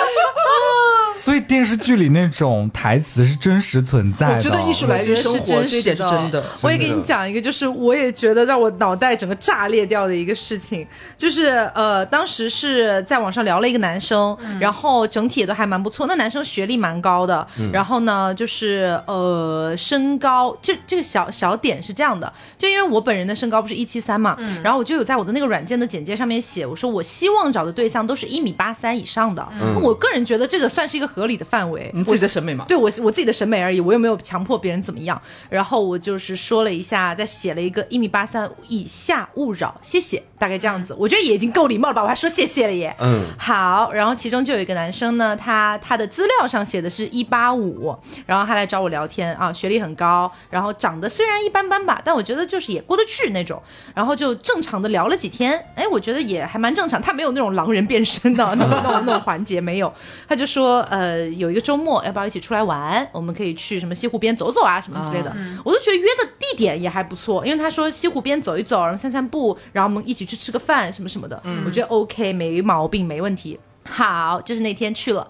[1.14, 4.36] 所以电视剧里那种台词是真实存在的。
[4.36, 6.42] 我觉得艺术来源于生活，这一点是真的。
[6.62, 10.86] 我也给你讲一个，就是我也觉得让我脑袋整个炸裂掉的一个事情，
[11.16, 16.06] 就是呃，当时是在网上聊了一个男生，然后整体也都还蛮不错。
[16.06, 19.27] 那男生学历蛮高的，然后呢，就是呃，
[19.76, 29.46] 身高，就这个小小点是这样的，就因为我本人的身高不是一七三嘛，然后我就有在我的那个软件的简介上面写，我说我希望找的对象都是一米八三以上的。
[29.82, 32.64] 我个人觉得这个算是一个合理的范围，你自己的审美嘛？
[32.68, 35.20] 对我我自己的审美而已，我又没有强迫别人怎么样。
[35.48, 40.94] 然后我就是说了一下，再写了一个一米八三以下勿扰，谢谢，大概这样子。
[40.98, 42.94] 我觉得也已经够礼貌了吧，我还说谢谢了耶。
[43.00, 43.92] 嗯，好。
[43.92, 47.94] 然后其中就有一个男生呢，他他的资料上写的是一八五，
[48.26, 53.60] 然后他来找我聊天啊，学历很高，然后长得虽然一般般吧，但我觉得就是也过得去那种。
[53.94, 59.92] 然后就正常的聊了几天，哎，我觉得也还蛮正常，他没有那种狼人变身的 那种那种那种环节没有。
[60.28, 63.06] 他就说，呃，有一个周末要不要一起出来玩？
[63.12, 65.34] 我们可以去什么西湖边走走啊，什么之类的。
[65.64, 71.42] 我都觉得约的地点也还不错，因为他说西湖边走一走，然后散散步，然后我们一起去吃个饭什么什么的。
[71.64, 73.58] 我觉得 OK，没毛病，没问题。
[73.84, 75.26] 好，就是那天去了。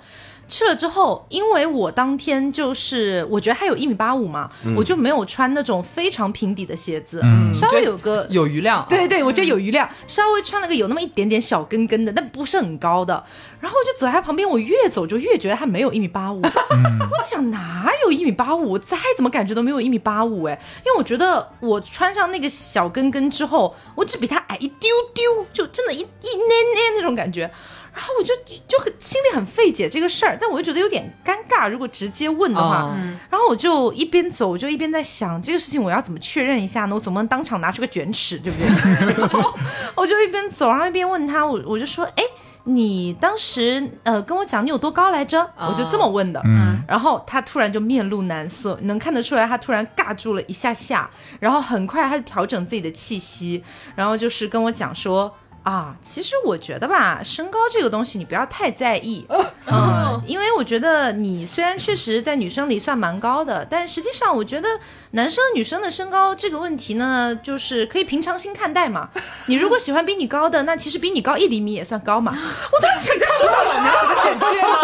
[0.48, 7.20] 去了之后，因为我当天就是我觉得他有一米八五嘛，我就没有穿那种非常平底的鞋子，
[7.52, 8.84] 稍微有个有余量。
[8.88, 13.22] 对对，我觉得有余量，稍微穿了个有那么一点点小跟跟的，但不是很高的。
[13.60, 16.40] 然后我就走在他旁边，我越走就越觉得他没有一米八五。
[16.40, 18.70] 我想哪有一米八五？
[18.72, 27.50] 我再怎么感觉都没有一米八五哎，因为我觉得我穿上那个小跟跟之后，我只比他矮一丢丢，就真的一一捏捏那种感觉。
[27.98, 28.32] 然后我就
[28.68, 31.68] 就很心里很费解这个事儿，但我又觉得有点尴尬。
[31.68, 32.94] 如果直接问的话，哦
[33.28, 36.94] 然后我就一边走，我就一边在想这个事情我要怎么确认一下呢？
[36.94, 38.68] 我总不能当场拿出个卷尺，对不对？
[39.18, 39.52] 然后
[39.96, 42.22] 我就一边走，然后一边问他，我我就说，哎。
[42.64, 45.40] 你当时呃跟我讲你有多高来着？
[45.56, 51.08] 我就这么问的，嗯然后他突然就面露难色，能看得出来他突然尬住了一下下，
[51.40, 55.34] 然后很快他就调整自己的气息，然后就是跟我讲说。
[55.68, 59.26] 啊，其实我觉得吧，身高这个东西你不要太在意，
[59.70, 64.66] 嗯，因为我觉得你虽然确实在女生里算蛮高的，但实际上我觉得
[65.12, 69.08] 男生女生的身高这个问题呢，就是可以平常心看待嘛。
[69.46, 72.36] 你如果喜欢比你高的，那其实比你高一厘米也算高嘛。
[72.72, 73.80] 我当时在说什么？
[73.80, 74.78] 你要写个简介吗？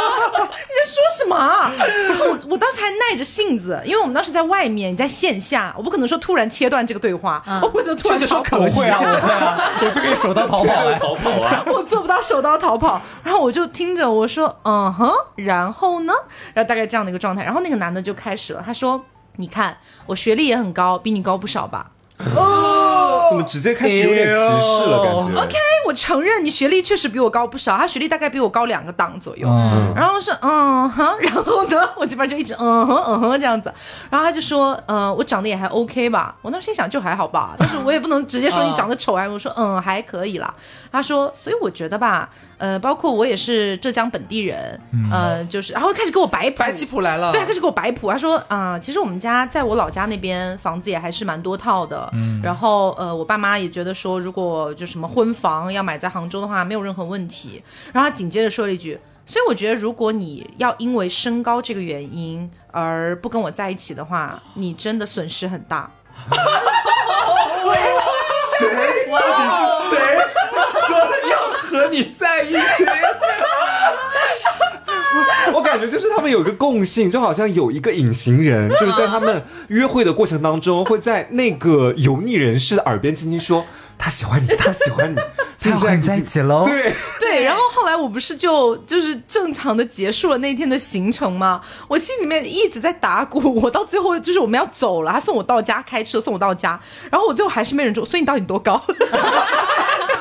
[0.51, 1.73] 你在说什么啊？
[2.09, 10.99] 然后我我当时还耐着性子，因为我们当时在外面，你在线下，我不可能说突然切断这个对话，我不能突然说可以我会啊，我会啊，我就可以手刀逃跑哎。
[10.99, 11.63] 逃跑啊！
[11.67, 16.13] 我做不到手刀逃跑，然后我就听着我说，嗯哼，然后呢，
[16.55, 19.05] 然后大概这样的一个状态，然后那个男的就开始了，他说，
[19.37, 21.91] 你看我学历也很高，比你高不少吧。
[22.19, 25.03] 怎么直接开始有点歧视了？
[25.03, 25.57] 感觉 OK，
[25.87, 29.49] 我承认你学历确实比我高不少，他学历大概比我高两个档左右。
[29.49, 33.73] 嗯然后是嗯哼，然后呢，我这边就一直嗯哼嗯哼这样子，
[34.11, 36.35] 然后他就说，嗯、我长得也还 OK 吧。
[36.43, 39.27] 我当时心想就还好吧，但是我也不能直接说你长得丑啊。
[39.27, 40.53] 我说嗯还可以啦。
[40.93, 44.79] 他说，所以我觉得吧，呃，包括我也是浙江本地人，
[45.11, 47.33] 呃，就是然后开始给我摆谱白棋谱来了。
[47.33, 48.11] 对，他开始给我摆谱。
[48.11, 52.09] 他说啊、其实我们家在我老家那边房子也还是蛮多套的。
[52.15, 57.63] 嗯，然后呃，我爸妈也觉得说，如果就什么婚房要买在杭州的话，没有任何问题。
[57.93, 58.99] 然后他紧接着说了一句。
[59.27, 65.91] 所以我觉得，如果你要因为身高这个原因而不跟我在一起的话，你真的损失很大。
[68.59, 69.09] 谁？
[69.11, 69.97] 到底是谁？
[70.87, 72.85] 说的要和你在一起？
[75.55, 83.65] 我感觉就是他们有一个共性，就好像有一个隐形人，就是在他们约会的过程当中，会在那个油腻人士的耳边轻轻说。
[83.97, 85.17] 他喜欢你，他喜欢你，
[85.61, 86.65] 他要和你在一起喽。
[86.65, 91.61] 对对， 然后后来我不是就就是正常的结束了那天的行程吗？
[91.87, 98.83] 我心里面一直在打鼓，我到最后就是我们要走了，他送我到家，开车送我到家，然后我最后还是没忍住，所以你到底多高？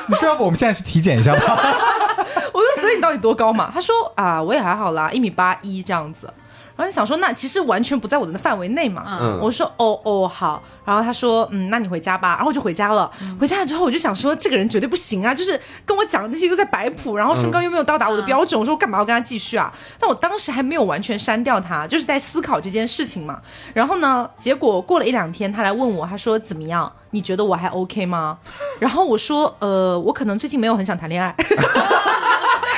[0.08, 1.40] 你说要不我们现在去体检一下吧？
[2.52, 3.70] 我说所以你到底多高嘛？
[3.72, 6.32] 他说啊，我也还好啦，一米八一这样子。
[6.76, 9.04] 然后想说，那其实完全不在我的范围内嘛。
[9.20, 10.62] 嗯我说哦哦好。
[10.84, 12.34] 然后他说嗯，那你回家吧。
[12.34, 13.10] 然后我就回家了。
[13.40, 18.60] 回家了之后，我就想说，这个人绝对不行啊，就是跟我讲的那些又在摆谱，然后身高又没有到达我的标准。
[18.60, 19.72] 我说我干嘛要跟他继续啊？
[19.98, 23.40] 但我当时还没有完全删掉他，就是在思考这件事情嘛。
[23.72, 26.92] 然后呢，结果过了一两天，他来问我，他说怎么样？
[27.12, 28.36] 你觉得我还 OK 吗？
[28.78, 31.34] 然后我说呃，我可能最近没有很想谈恋爱。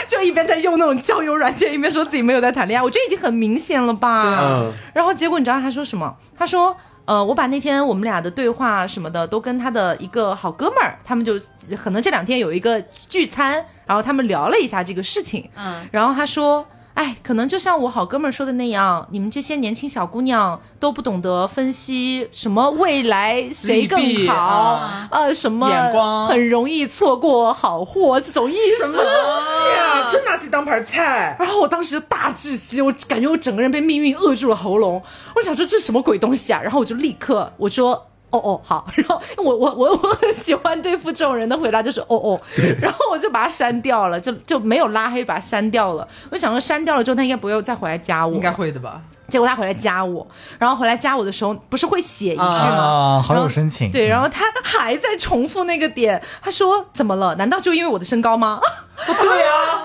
[0.09, 4.23] 就一边在用那种交友软件，一边说自己没有在谈恋爱，我觉得已经很明显了吧？
[4.23, 6.15] 对啊嗯然后结果你知道他说什么？
[6.39, 6.77] 他说。
[7.07, 11.35] 呃，我把那天我们俩的对话什么的都跟他的一个好哥们儿，他们就
[11.77, 16.67] 可能这两天有一个聚餐，然后他们聊了一下这个事情，嗯，然后他说，
[16.97, 28.79] 哎，可能就像我好哥们儿说的那样，你们这些年轻小姑娘都不懂得分析什么未来谁更好，啊呃，什么眼光很容易错过好货这种意思。
[28.79, 30.09] 什么东西啊？
[30.09, 31.37] 真拿自己当盘菜？
[31.39, 35.03] 然后我当时就大窒息，我感觉我整个人被命运扼住了喉咙。
[35.35, 36.63] 我想说这是什么鬼东西啊？
[36.63, 42.41] 然后我就立刻我说哦哦好， 然后我我我我很喜欢对付这种人的回答就是哦哦，
[42.81, 46.07] 然后我就把他删掉了，就就没有拉黑，把他删掉了。
[46.31, 48.51] 我就想说删掉了之后他应该不会再回来加我，应该。
[48.51, 49.01] 会的吧？
[49.29, 50.25] 结果他回来加我，
[50.59, 53.19] 然后回来加我的时候不是会写一句吗？
[53.19, 53.91] 啊，好有深情。
[53.91, 57.35] 对，然后他还在重复那个点，他说怎么了？
[57.37, 58.61] 难道就因为我的身高吗？
[59.05, 59.83] 对啊，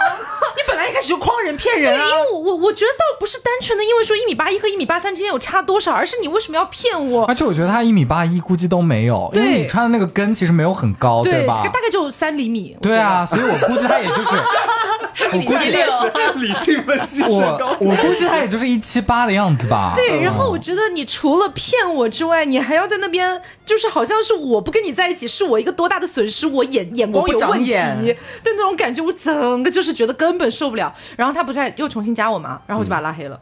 [1.01, 2.15] 开始就诓人骗人因！
[2.15, 7.33] 为我我我觉得倒不是单纯的因为说一米八一和一米八三之间有差多少，而是你为什么要骗我而？
[7.33, 11.71] 且我觉得他一米八一估计都没有，因为你穿的那个跟其实没有很高，对，吧大？
[11.81, 12.77] 概就三厘米。
[12.79, 14.35] 对啊，所以我估计他也就是，
[15.33, 15.71] 我估计
[16.45, 17.75] 理性分析身我高。
[17.79, 19.93] 我估计他也就是一七八的样子吧。
[19.95, 30.93] 对，然后我觉得你除了骗我之外，你还要在那边，就是好像是我不跟你在一起是我一个多大的损失，我眼眼光我不长有问题，眼对那种感觉，我整个就是觉得根本受不了。
[31.15, 33.39] 然后他不是还又重新加我嘛，然后我就把他拉黑了。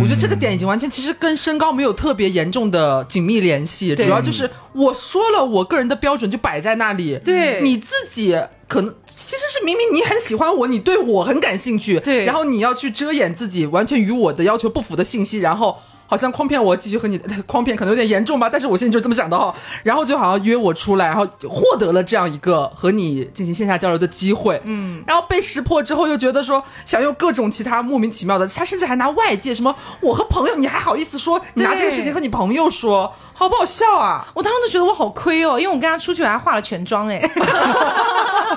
[0.00, 8.38] 我觉得这个点已经完全其实跟身高没有特别严重的紧密联系，主要就是我说了我个人的标准就摆在那里，对你自己
[8.70, 12.24] 可能其实是明明你很喜欢我，你对我很感兴趣，对。
[12.24, 15.76] 然后你要去遮掩自己完全与我的要求不符的信息，然后。
[16.10, 17.16] 好像诓骗我继续和你
[17.46, 19.54] 诓骗可能有点严重吧，但是我现在就是这么想的哈。
[19.84, 31.40] 然后就好像约我出来，然后获得了这样一个和你进行线下交流的机会，嗯，然后被识破之后又觉得说想用各种其他莫名其妙的，他甚至还拿外界什么我和朋友，你还好意思说？
[31.54, 34.22] 你拿这个事情和你朋友说，好不好笑啊？
[34.34, 37.18] 我当时都觉得我好亏哦，因为我跟他出去我还化了全妆哎，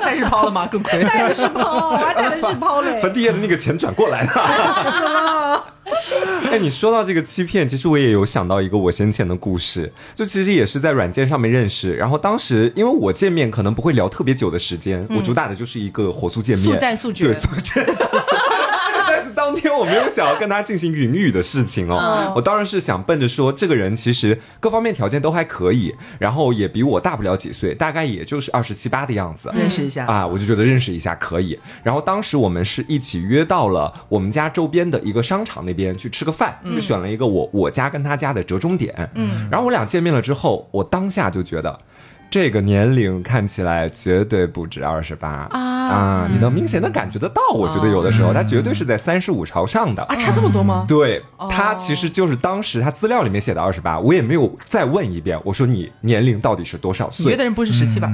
[0.01, 0.67] 带日抛了吗？
[0.69, 1.01] 更亏。
[1.05, 2.99] 带的是抛，我还带的是抛嘞。
[3.01, 5.63] 粉底液的那个钱转过来了。
[6.51, 18.62] 哎，你说到这个欺骗，其实我也有想到一个我先前的故事，就其实也是在软件上面认识，然后当时因为我见面可能不会聊特别久的时间，我主打的就是一个火速见面，速战速决对，速战速决。
[19.43, 31.59] 当天我没有想要跟他进行云雨的事情哦，我当然是想奔着说这个人其实各方面条件都还可以，然后也比我大不了几岁，大概也就是二十七八的样子，认识一下啊，我就觉得认识一下可以。
[31.83, 39.09] 然后当时我们是一起约到了我们家周边的一个商场那边去吃个饭，就选了一个我我家跟他家的折中点。
[39.15, 41.77] 嗯，然后我俩见面了之后，我当下就觉得。
[42.33, 46.27] 这个年龄看起来绝对不止二十八啊！
[46.31, 50.83] 你能明显的感觉得到，我觉得有的时候他绝对是在三十五朝上的啊，差这么多吗？
[50.87, 57.25] 对他其实就是当时他资料里面写的二十八，我也没有再问一遍，我说你年龄到底是多少岁？
[57.25, 58.11] 你约的人不是十七吧？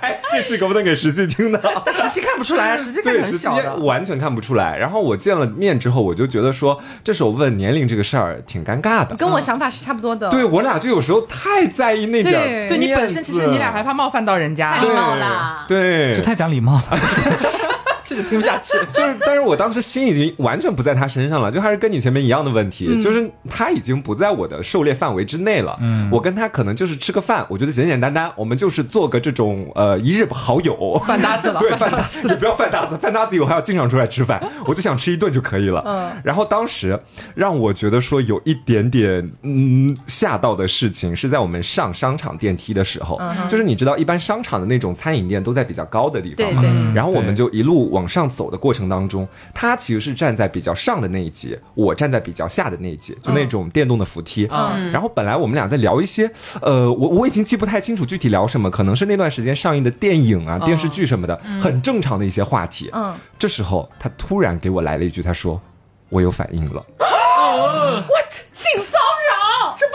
[0.00, 1.60] 哎， 这次可不能给十七听的。
[1.84, 3.76] 但十七看不出来啊，十七看很小的。
[3.76, 4.76] 完全看不出来。
[4.76, 9.16] 然后我见了面之后，我就觉得说，这时候问年龄这个事儿挺尴尬的。
[9.16, 10.28] 跟我想法是差不多的。
[10.30, 16.82] 对我俩就有时候太在意那点儿对对你本身其实你俩还怕冒犯到人家太，礼貌啦对，这太讲礼貌了。
[18.10, 18.72] 确实听不下去。
[18.92, 23.00] 就是，但是我当时心已经完全不在他身上了，就还是跟你前面一样的问题，嗯。
[23.00, 25.78] 就是他已经不在我的狩猎范围之内了。
[25.80, 35.80] 嗯，我跟他可能就是吃个饭，我觉得简简单单，我们就是做个这种呃一日好友，饭搭子了 对，饭搭子，你 不要饭搭子，饭搭子以后还要经常出来吃饭，我就想吃一顿就可以了。
[35.86, 36.98] 嗯，然后当时
[37.36, 46.94] 让我觉得说有一点点嗯吓到的事情，是在我们上商场电梯的时候，就是你知道一般商场的那种餐饮店都在比较高的地方嘛，对对。
[46.94, 54.48] 然后我们就一路往往上走的过程当中，他其实是站在比较上的那一节，我站在比较下的那一节，就那种电动的扶梯。
[54.50, 56.30] 嗯然后本来我们俩在聊一些，
[56.62, 62.88] 呃，我我已经记不太清楚具体聊什么，可能是那段时间上映的电影啊、电视剧什么的，很正常的一些话题。
[62.94, 65.60] 嗯，这时候他突然给我来了一句，他说
[66.08, 68.32] ：“我有反应了。” ”What？
[68.54, 68.98] 性骚
[69.30, 69.94] 扰，这不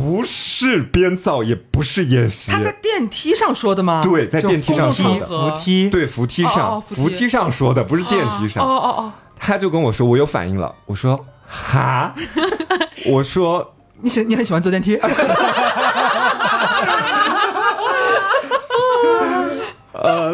[0.00, 2.50] 不是编造，也不是演习。
[2.50, 4.00] 他在电梯上说的吗？
[4.02, 8.66] 对，在电梯上说的，和扶梯，对，扶梯上，哦哦扶梯扶梯上说的，不是电梯上哦上。
[8.66, 12.14] 哦哦，他就跟我说我有反应了，我说哈，
[13.04, 14.98] 我说你喜你很喜欢坐电梯？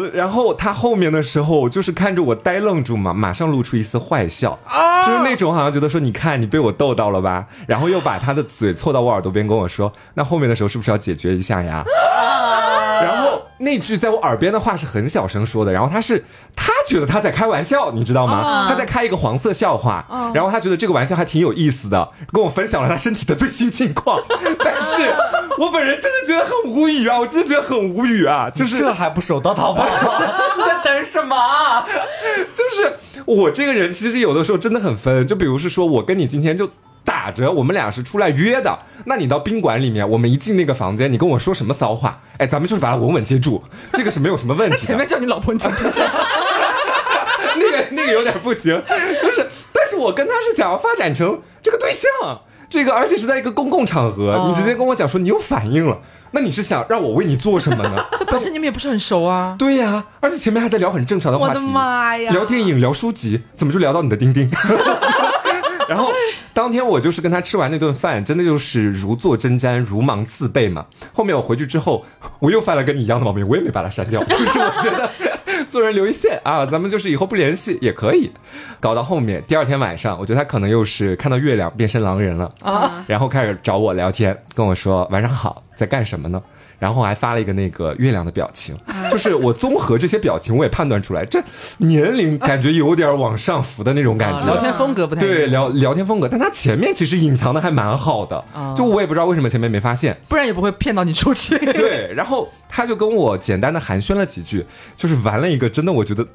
[0.07, 5.05] 呃，然后他后面的时候就是看着我呆愣住嘛，马上露出一丝坏笑，啊。
[5.05, 11.83] 就是那种好像觉得说你看你被我逗到了吧，然后又把他的嘴凑到我耳朵边跟我说，那后面的时候是不是要解决一下呀？
[12.99, 18.65] 然后那句在我耳边的话是很小声说的，然后他是他觉得他在开玩笑，你知道吗？
[18.67, 24.19] 他在开一个黄色笑话，然后他觉得这个玩笑还挺有意思的，跟我分享了他身体的最新近况，
[24.59, 25.13] 但是
[25.59, 29.83] 我本人真的觉得很无语啊，我真的觉得很无语啊，就是这还不手到淘宝？
[30.57, 31.87] 你在等什么啊？
[32.53, 36.69] 就是我这个人其实有的时候真的很分，就比如是说我跟你今天就。
[37.07, 44.75] 打着我们俩是出来约的，那你到宾馆里面，我们一进那个房间，你跟我说什么骚话，哎，咱们就是把它稳稳接住，这个是没有什么问题。
[44.75, 46.03] 前面叫你老婆，你怎么不行？
[47.55, 48.83] 那个那个有点不行，
[49.21, 55.97] 就是，但是我跟他是想要发展成这个对象，这个而且是在一个公共场合，哦你直接跟我讲说你有反应了，
[56.31, 58.05] 那你是想让我为你做什么呢？
[58.19, 59.55] 这本身你们也不是很熟啊。
[59.57, 64.49] 对呀、而且前面还在聊很正常的话题，我的妈呀聊电影、聊书籍，怎么就聊到你的钉钉？
[65.87, 66.11] 然后
[66.53, 70.85] 当天我就是跟他吃完那顿饭，真的就是如坐针毡、如芒刺背嘛。
[71.13, 72.05] 后面我回去之后，
[72.39, 75.09] 我又犯了跟你一样的毛病，我也没把他删掉， 就是我觉得
[75.69, 78.31] 做人留一线啊，咱们就是以后不联系也可以。
[78.79, 86.41] 搞到后面第二天晚上，我觉得他可能又是看到月亮变身狼人了啊，然后开始找我聊天，跟我说晚上好，在干什么呢？
[86.79, 88.75] 然后还发了一个那个月亮的表情，
[89.11, 91.41] 就是我综合这些表情，我也判断出来，这
[91.77, 94.39] 年龄感觉有点往上浮的那种感觉。
[94.39, 98.43] 啊聊天风格不太对聊聊天风格，但他前面其实隐藏的还蛮好的，
[98.75, 100.15] 就我也不知道为什么前面没发现。
[100.27, 101.57] 不然也不会骗到你出去。
[101.73, 104.65] 对，然后他就跟我简单的寒暄了几句，
[104.95, 106.25] 就是玩了一个真的我觉得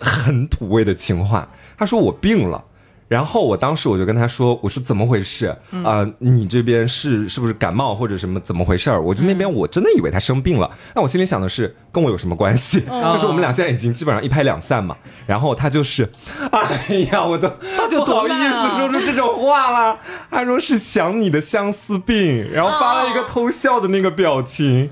[0.00, 1.48] 很土味的情话。
[1.78, 2.64] 他说我病了。
[3.12, 5.54] 然后我当时我就跟他说，我说怎么回事？
[5.84, 8.40] 啊、你这边是是不是感冒或者什么？
[8.40, 9.02] 怎么回事儿？
[9.02, 12.80] 我就那边我真的以为他生病了，那我心里想的是跟我有什么关系？
[12.80, 14.96] 就是我们俩现在已经基本上一拍两散嘛。
[15.26, 16.10] 然后他就是，
[16.52, 19.98] 哎呀，我都他就不好意思说出这种话了。
[20.30, 24.88] 他说是想你的相思病，然后发了一个偷笑的那个表情。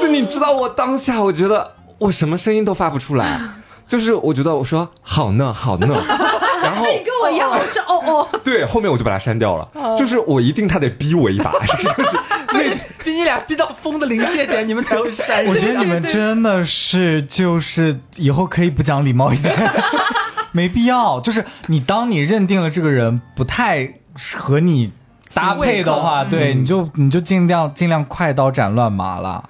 [0.00, 3.40] 就你知道我当下，我觉得我什么声音都发不出来，
[3.88, 5.86] 就是我觉得我说好呢好呢，
[6.62, 12.18] 然后你跟我一样，我是哦哦，对后面我就把他删掉了，就是我一定他得逼我一把， 就是
[12.52, 12.60] 那
[13.04, 15.44] 逼你俩逼到疯的临界点，你们才会删。
[15.46, 19.54] 我觉得你们真的是就是以后可以不讲礼貌一点，
[20.50, 21.20] 没必要。
[21.20, 23.94] 就是你当你认定了这个人不太
[24.34, 24.90] 和你
[25.32, 29.44] 搭配的话，对，你就你就尽量尽量快刀斩乱麻了。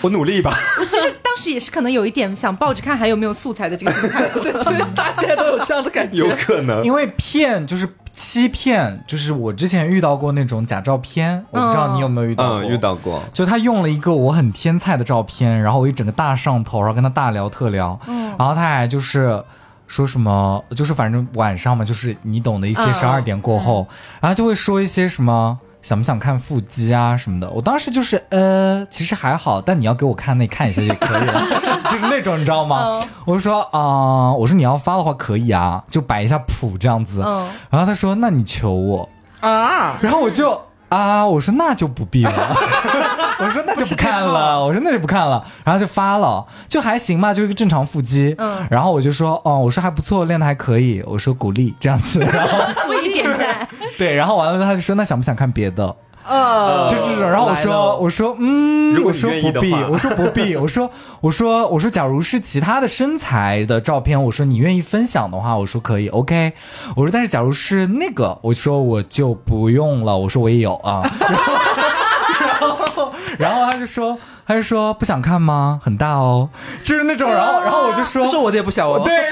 [0.00, 0.50] 我努力吧。
[0.80, 4.28] 我其实当时也是可能有一点想抱着看还有没有素材的这个心态。
[4.34, 6.36] 对对，大家现在都有这样的感觉 有觉。
[6.36, 12.62] 可能因为骗就是欺骗，就是我之前遇到过那种假照片，我不知道你有没有遇到过。
[12.62, 17.98] 嗯遇到过，就他用了一个我很天菜的照片，然后我一整个大上头，然后跟他大聊特聊，
[18.38, 19.42] 然后他还就是
[19.86, 23.86] 说什么，就是反正晚上嘛，就是你懂的一些嗯十二点过后，
[24.20, 25.58] 然后就会说一些什么。
[25.86, 27.48] 想不想看腹肌啊什么的？
[27.50, 31.42] 我当时就是呃，其实还好，但你要给我看那看一下也可以了，
[31.88, 33.00] 就是那种你知道吗？
[33.24, 37.22] 我就说啊、我说你要发的话可以啊，就摆一下谱这样子。
[37.24, 39.08] 嗯然后他说那你求我，
[39.38, 42.32] 啊，然后我就啊，我说那就不必了，
[43.40, 48.64] 我说那就不看了，我说那就不看了，然后就发了，就还行吧，就一个正常腹肌，嗯。
[48.70, 53.68] 然后我就说哦，我说还不错，练的还可以，我说鼓励这样子， 然后鼓励点赞。
[53.98, 55.94] 对，然后完了他就说那想不想看别的？
[56.28, 66.52] 呃，就这种，然后我说，我说，嗯，如果你我说不必，我说不必， 我说，我说，我说，假如是其他的身材的照片，我说你愿意分享的话，我说可以，OK，
[66.96, 75.80] 我说，但是假如是那个，我说我就不用了，我说我也有啊，然后，然后，然后他就说，他就说不想看吗？
[75.82, 76.48] 很大哦，
[76.82, 79.02] 就是那种，然后，然后我就说，就说我的也不小哦。
[79.04, 79.30] 对，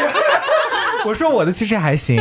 [1.05, 2.21] 我说我的其实还行。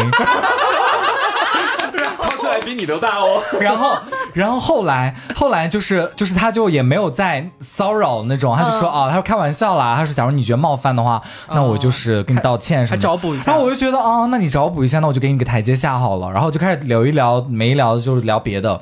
[2.18, 3.42] 抛出来比你都大哦。
[3.60, 3.98] 然后，
[4.34, 13.08] 然后后来后来就是就是他就也没有再骚扰那种，他就说嗯哦，他说开玩笑啦，他说假如你觉得冒犯的话，那我就是跟你道歉什么的。
[13.08, 16.32] 还找补一下然后我就觉得哦，那你找补一下，那我就给你个台阶下好了。
[16.32, 18.82] 然后就开始聊一聊，没一聊就是聊别的。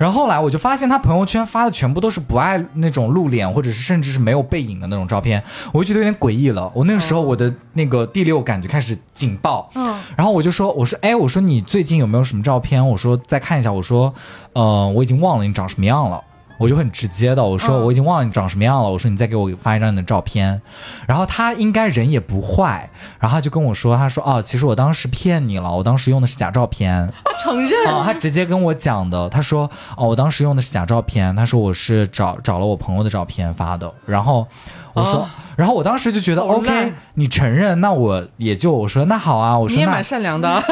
[0.00, 5.42] 然后后来我就发现他朋友圈发的全部都是不爱那种露脸，或者是甚至是没有背影的那种照片，
[5.74, 6.72] 我就觉得有点诡异了。
[6.74, 12.88] 我那个时候我的那个第六感就开始警报，嗯，然后我就说，我说，哎，我说你最近有没有什么照片？
[12.88, 14.14] 我说再看一下，我说，
[14.54, 16.24] 呃，我已经忘了你长什么样了。
[16.60, 20.60] 我就很直接的，我说我已经忘了你长什么样了，我说你再给我发一张你的照片，
[21.08, 27.10] 然后他应该人也不坏，然后他就跟我说，他说哦，其实我当时骗你了，我当时用的是假照片，
[27.42, 27.72] 承认。
[27.90, 34.46] 哦、他直接跟我讲的，他说哦，我当时用的是假照片，他说我是找找了我朋友的照片发的，然后
[34.92, 35.28] 我说，哦。
[35.56, 40.48] 然后我当时就觉得好 OK，你承认，那我也就我说那好啊，我说那你也蛮善良的。
[40.52, 40.62] 啊，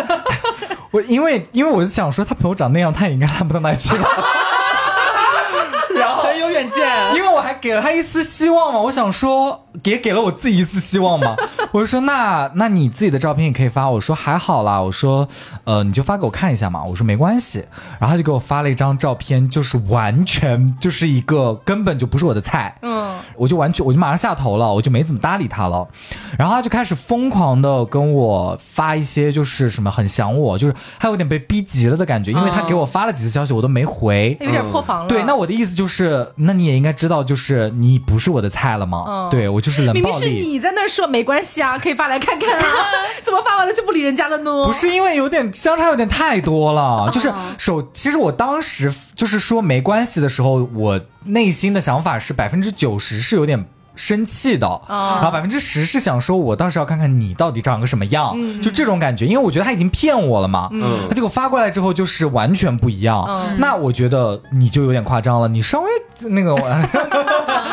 [0.93, 4.09] 我因为因为我就想说他朋友长那样，他也应该烂不到哪里去吧。
[7.15, 11.37] 因为我还给了他一丝希望嘛，我想说也给了我自己一丝希望嘛。
[11.73, 15.29] 我就说那那你自己的照片也可以发，我说还好啦，我说
[15.65, 17.65] 呃你就发给我看一下嘛，我说没关系。
[17.99, 25.87] 然后他就给我发了一张照片，就是完全就是一个根本就不是我的菜，嗯，我就完全我就马上下头了，我就没怎么搭理他了。
[26.39, 35.09] 然后他就开始疯狂的跟我发一些就是什么很想我，就是还有点被逼急了的感觉，因为他给我发了几次消息我都没回，有点破防了。
[35.09, 39.05] 对，那我的意思就是，那你也应该知道，就是你不是我的菜了吗？
[39.07, 40.47] 嗯对我就是冷明明是暴力。
[40.47, 42.65] 你在那说没关系啊，可以发来看看啊，
[43.25, 44.67] 怎么发完了就不理人家了呢？
[44.67, 61.07] 不是因为有点相差有点太多了，就是手，其实我当时就是说没关系的时候，我内心的想法是百分之九十是有点生气的，然后百分之十是想说我倒是要看看你到底长个什么样，就这种感觉，因为我觉得他已经骗我了嘛，嗯。
[61.09, 63.27] 他结果发过来之后就是完全不一样，
[63.59, 65.89] 那我觉得你就有点夸张了，你稍微
[66.31, 66.55] 那个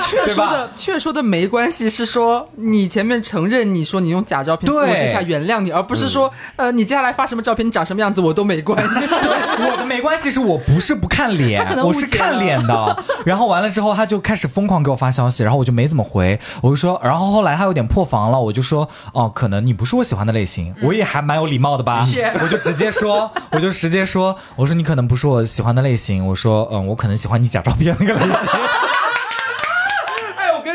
[0.10, 0.48] 确 对吧？
[0.48, 4.92] 说的确说的没关系，是说你前面承认你说你用假照片，对。
[4.92, 9.16] 我这下原谅你，而不是说、呃你接下来发什么照片，你长什么样子我都没关系。
[9.58, 13.04] 我的没关系，是我不是不看脸我是看脸的。
[13.26, 16.15] 然后完了之后，他就开始疯狂给我发消息，然后我就没怎么回，
[16.62, 22.06] 我就说，然后后来他有点破防了，我就说，哦，可能你不是我喜欢的类型，我也还蛮有礼貌的吧，
[22.42, 28.36] 我就直接说，我就直接说，我说你可能不是我喜欢的类型，我说，嗯，我可能喜欢你假照片那个类型。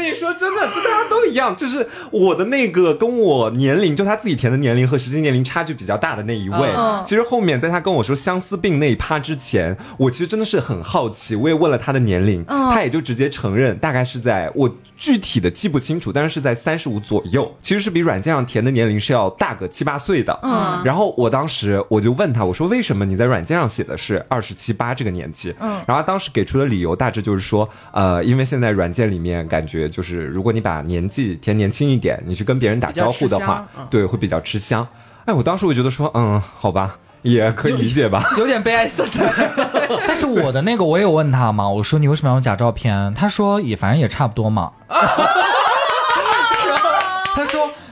[0.00, 6.70] 跟你说，真的，就大家都一样，就是我的那个跟我年龄，就他自己填的年龄和实际年龄差距比较大的那一位。
[6.76, 20.38] 嗯其实后面在他跟我说相思病那一趴之前，我其实真的是很好奇，我也问了他的年龄，他也就直接承认，大概是在我具体的记不清楚，但是是在三十五左右，其实是比软件上填的年龄是要大个七八岁的。
[20.42, 25.54] 嗯，然后我当时我就问他，我说为什么你在软件上写的是二十七八这个年纪？
[25.60, 34.86] 嗯，然后他当时给出的理由大致就是说，呃，因为现在软件里面感觉就是如果你把年纪填年轻一点，你去跟别人打招呼的话对，会比较吃香。
[35.26, 38.24] 哎，我当时我觉得说，嗯，好吧，也可以理解吧。
[38.38, 39.30] 有点悲哀色彩。
[40.06, 43.12] 但是我的那个我也有问他嘛，我说你为什么要用假照片？
[43.14, 44.72] 他说也反正也差不多嘛。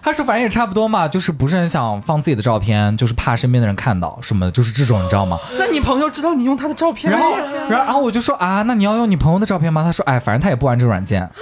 [0.09, 5.39] 他说反正也差不多嘛，就是不是很想放自己的照片，就是怕身边的人看到什么的，就是这种你知道吗？
[5.59, 7.19] 那你朋友知道你用他的照片吗？
[7.19, 7.37] 然后，
[7.69, 9.83] 然后，然后我就说啊，那你要用你朋友的照片吗？
[9.85, 11.29] 他说，哎，反正他也不玩这个软件。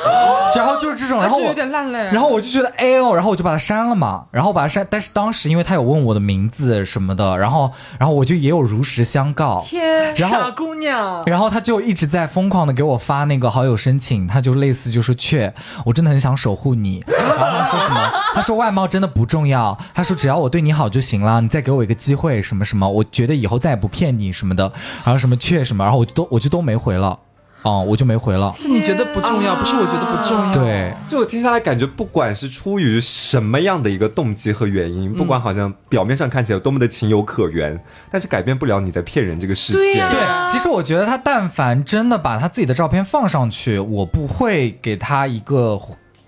[0.56, 1.98] 然后就是这种，然后我有点烂嘞。
[2.12, 4.84] 然后我就觉得，哎呦，然后我就把他删了嘛，然后把他删。
[4.90, 9.62] 但是当时因为他有问我的名字什么的，然后，然后我就也有如实相告。
[9.64, 15.52] 天，傻姑娘，然后他就一直在疯狂的给我发那个好友申请，他就类似就说雀，
[15.84, 17.04] 我真的很想守护你。
[17.06, 18.12] 然后他说什么？
[18.34, 24.72] 他说外貌真的不重要，他说只要我对你好就行了，你再给我一个机会什么什么，我觉得以后再也不骗你什么的。
[25.04, 27.18] 然后什么却什么，然后我就都我就都没回了，
[27.62, 28.52] 哦、我就没回了。
[28.56, 30.52] 是你觉得不重要，不是我觉得不重要。
[30.52, 40.08] 对，就我听下来，感觉不管是出于什么样的一个动机和原因，不管好像表面上看起来有多么的情有可原，但是改变不了你在骗人这个事件。
[40.10, 45.78] 对，其实我觉得他但凡真的把他自己的照片放上去，我不会给他一个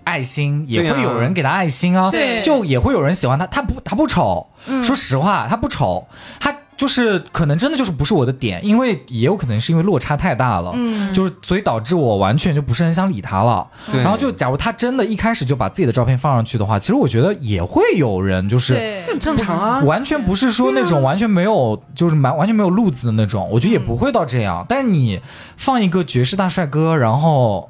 [0.09, 3.45] 爱心，也会有人给他爱心啊，对就也会有人喜欢他。
[3.47, 4.47] 他不，他不丑，
[4.83, 6.07] 说实话，他不丑，
[6.39, 6.53] 他。
[6.79, 13.67] 就是可能真的就是不是我的点，因为也有可能是因为落差太大了，嗯，就是所以导致我完全就不是很想理他了。
[13.91, 19.83] 对然后就假如他真的一开始就把自己的照片放上去的话，其实我觉得也会有人就是很正常啊。
[19.83, 24.65] 完全不是说那种完全没有，就是蛮完全没有路子的那种，我觉得也不会到这样。
[24.69, 25.19] 但是你
[25.57, 27.69] 放一个绝世大帅哥，然后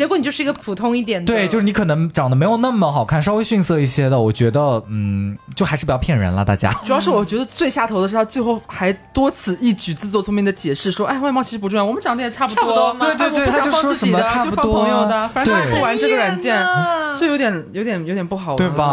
[0.00, 6.72] 结果你就是一个普通一点的，对，就是你可能长得没有那么好看，稍微逊色一些的，我觉得，嗯，就还是不要骗人了，大家。
[6.86, 14.80] 主要是我觉得最下头的是他最后还多此一举、自作聪明的解释说，哎，外貌其实不重要，我们长得也差不多，差不多对对对我不想他就说放自己的，什么差不就放多。
[14.80, 15.74] 朋友的，反正他对。
[15.74, 16.66] 不玩这个软件，
[17.14, 18.70] 这有点有点有点不好玩，对？
[18.70, 18.86] 吧？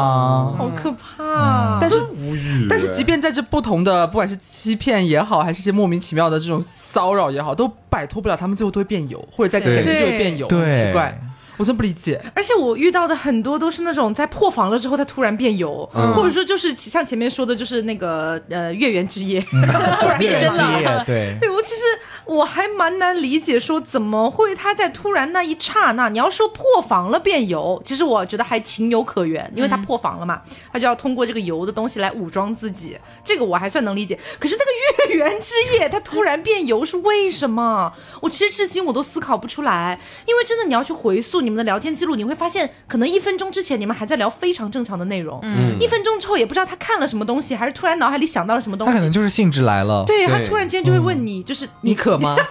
[0.57, 1.77] 好可怕。
[1.79, 11.21] 但是无语但是即便在这不同的，不管是欺骗也好，还是一些莫名其妙的这种骚扰也好，都摆脱不了他们最后都会变油，或者在前期就会变油，对怪，
[11.57, 12.21] 我真不理解。
[12.35, 16.13] 而且我遇到的很多都是那种在破防了之后，他突然变油，嗯。
[16.13, 19.39] 或者说就是像前面说的，就是那个呃月圆之夜，
[19.99, 21.03] 突然变身了。
[21.05, 21.81] 对， 对我其实
[22.27, 30.41] 我还蛮难理解，说怎么会他在突然那一刹那，你要说破防了变油，其实我觉得还情有可原，因为他破防了嘛，
[30.71, 34.17] 他就要通过这个油的东西来武装自己，这个我还算能理解。
[34.39, 37.91] 可是那个月圆之夜，他突然变油是为什么？
[38.21, 49.07] 我其实至今我都思考不出来，因为真的你要去回溯你们的聊天记录，你会发现可能一分钟之前你们还在聊非常正常的内容，嗯，一分钟之后也不知道他看了什么东西，还是突然脑海里想到了什么东西他可能。
[49.17, 52.35] 就是兴致来了，对他突然间就会问你，就是你渴吗？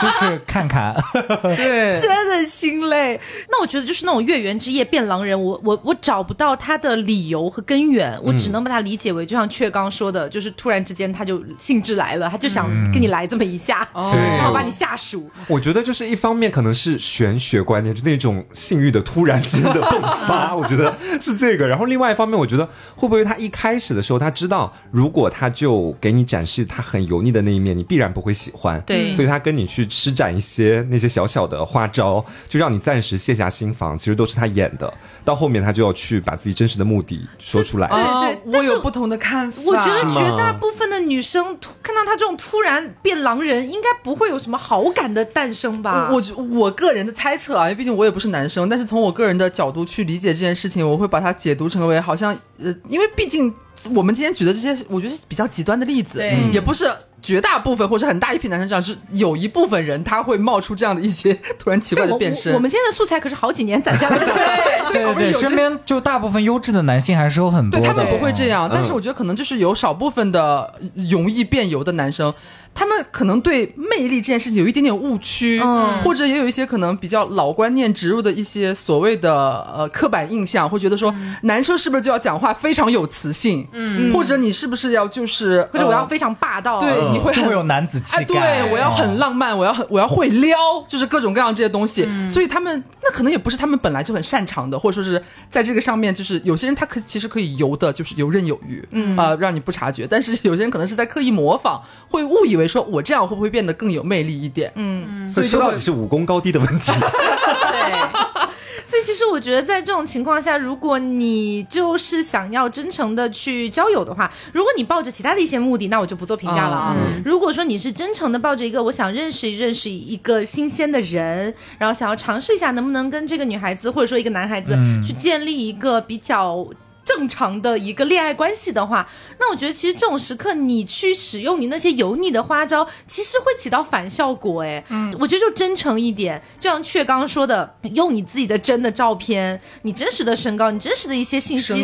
[0.00, 0.92] 就是看看，
[1.56, 3.18] 对，真的心累。
[3.48, 15.30] 那我觉得就是那种月圆之夜变狼人，我我我找不到他的理由和根源，我只能把它理解为，就像雀刚说的，就是突然之间他就兴致来了，他就想跟你来这么一下，对然后把你下属。
[15.46, 21.68] 我觉得就是一方面可能是玄学观念，就那种性欲的突然间的迸发， 我觉得是这个。
[21.68, 28.80] 然后另外一方面，我觉得会不会他一开始的时候他知道，如果他就给你展示他很油腻的那一面，你必然不会喜欢。
[28.86, 34.92] 对所以他跟你去施展一些那些小小的花招，就让你暂时卸下心防，其实都是他演的。
[35.24, 37.88] 到后面他就要去把自己真实的目的说出来。
[37.88, 39.62] 对对我有不同的看法。
[39.64, 46.10] 我觉得绝大部分的女生看到他这种突然变狼人，应该不会有什么好感的诞生吧？
[46.12, 53.52] 我我我个人的猜测啊，因为毕竟我也不是男生，但是从我个人的角度去理解这件事情，我会把它解读成为好像呃，因为毕竟
[53.94, 56.22] 我们今天举的这些，我觉得是比较极端的例子，
[56.52, 56.90] 也不是
[57.24, 62.52] 绝大部分或者很大一批男生这样，是有一部分人他会冒出这样的一些 突然奇怪的变身。
[62.52, 64.26] 我我们现在的素材可是好几年攒下来的。
[64.92, 70.72] 对对身边就大部分优质的男性还是有很多的，对他们不会这样，嗯但是我觉得可能就是有少部分的
[71.10, 72.32] 容易变油的男生，
[72.74, 79.32] 他们可能对魅力这件事情有一点点误区，嗯或者也有一些可能比较老观念植入的一些所谓的
[79.74, 88.60] 呃刻板印象，会觉得说男生是不是就要讲话非常有磁性，嗯，或者你是不是要就是呃或者我要非常霸道，对，嗯你会很会有男子气哎，概。
[88.64, 92.08] 对我要很浪漫，我要很我要会撩，就是各种各样这些东西。
[92.28, 100.06] 所以他们那可能也不是他们本来就很擅长的，或者说是在这个上面，就是有些人他可其实可以游的，就是游刃有余，嗯啊、让你不察觉。
[100.08, 104.72] 但是有些人可能是在刻意模仿，会误以为说我这样会不会变得更有魅力一点？
[104.76, 106.92] 嗯，所以说到底是武功高低的问题。
[107.00, 107.92] 对，
[108.86, 116.96] 所以其实我觉得，在这种情况下，如果你就是想要真诚的去交友的话，如果你抱着其他的一些目的，那我就不做评价了啊。
[117.24, 126.66] 如果说你是真诚的抱着一个我想认识认识一个新鲜的人，然后想要尝试一下能不能跟这个女孩子或者说一个男孩子去建立一个比较。
[127.04, 129.06] 正常的一个恋爱关系的话，
[129.38, 134.62] 那我觉得其实这种时刻，你去使用你那些油腻的花招，其实会起到反效果。
[134.62, 141.74] 哎，嗯，我觉得就真诚一点，就像雀刚刚说的，用你自己的真的照片，你真实的身高，你真实的一些信息，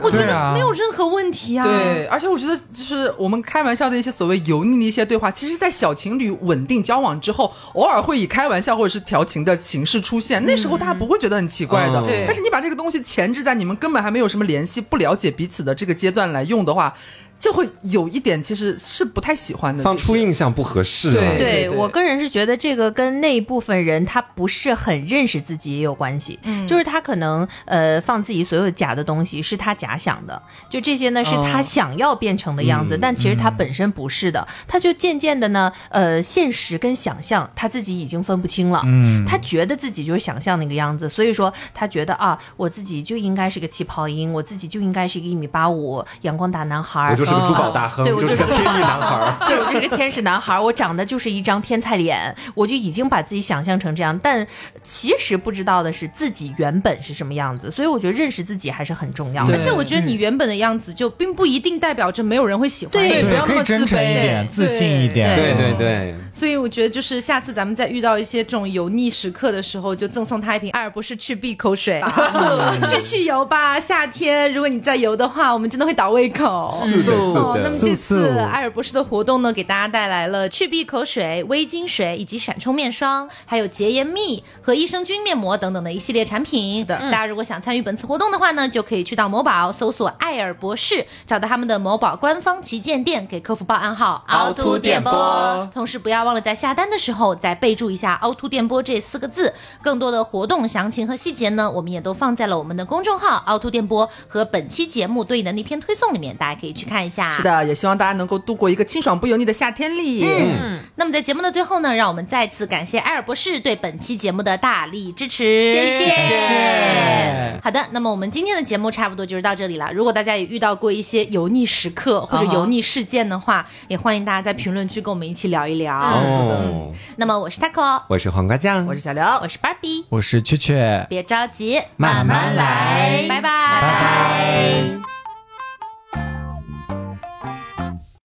[0.00, 1.64] 我觉得没有任何问题啊。
[1.64, 12.00] 对，而且我觉得就是我们开玩笑的一些所谓油腻的一些对话，其实，在小情侣稳定交往之后，偶尔会以开玩笑或者是调情的形式出现，那时候大家不会觉得很奇怪的。
[12.00, 16.94] 嗯对但是你把这个东西前置在你们根本还没有什么联系、不了解彼此的这个阶段来用的话，
[17.38, 19.84] 就会有一点其实是不太喜欢的。
[19.84, 21.14] 放出印象不合适啊。
[21.14, 26.66] 对对对我个人是觉得这个跟那一部分人他不是很认识自己也有关系，嗯。
[26.66, 30.40] 就是他可能呃放自己所有假的东西是他假想的，
[30.70, 39.24] 就这些呢是他想要变成的样子，嗯但其实他本身不是的，他就渐渐的呢呃现实跟想象他自己已经分不清了，嗯。
[39.26, 49.48] 他觉得自己就是想象那个样子，所以说他觉得啊我自己就应该是个气泡音，我自己就应该是一个一米八五阳光大男孩就是个珠宝大亨，对我就是个天 意男孩儿。
[49.48, 54.46] 对我就是个天使男孩，我长得就是一张天才脸，我就已经把自己想象成这样，但
[54.82, 59.58] 其实不知道的是自己原本是什么样子，所以我觉得认识自己还是很重要的而。
[59.58, 63.08] 且我觉得你原本的样子，就并不一定代表着没有人会喜欢你。
[63.08, 65.34] 对不要那么自真诚一卑点，自信一点。
[65.34, 72.02] 对对对，所以我觉得，就是下次咱们再遇到一些这种油腻时刻的时候，就赠送他一瓶爱尔博士去闭口水，
[72.88, 73.78] 去去油吧。
[73.80, 76.76] 夏天如果你再油的话，我们真的会倒胃口。
[76.86, 86.78] 是的，素哦，那么这次素艾尔博士的活动呢，给大家带来了去闭口水、微晶水以及闪充面霜，还有洁颜蜜和益生菌面膜等等的一系列产品。
[86.78, 95.68] 是的，大家如果想参与本次活动的话呢，就可以去到某宝搜索艾尔博士，找到他们的某宝官方旗舰店，给客服报暗号凹凸电波。
[95.72, 99.52] 同时不要忘了在下单的时候再备注一下“凹凸电波”这四个字。
[99.82, 107.30] 更多的活动详情和细节呢，我们也都放在了我们的公众号“凹凸电波”和本期节目对应的那篇推送里面，大家可以去看一下。
[107.30, 107.42] 是。
[107.42, 110.24] 的，也希望大家能够度过一个清爽不油腻的夏天里。
[110.24, 117.60] 嗯，那么在节目的最后呢，让我们再次感谢艾尔博士对本期节目的大力支持，谢谢谢谢。
[117.62, 119.92] 好的，那么我们今天的节目差不多就是到这里了。
[119.92, 125.98] 如果大家也遇到过一些油腻时刻或者油腻事件的话，也欢迎大家在评论区跟我们一起聊一聊。
[125.98, 131.06] 哦，那么我是 taco，我是黄瓜酱，我是小刘，我是 Barbie，我是雀雀。
[131.08, 135.13] 别着急，慢慢来拜拜，拜拜。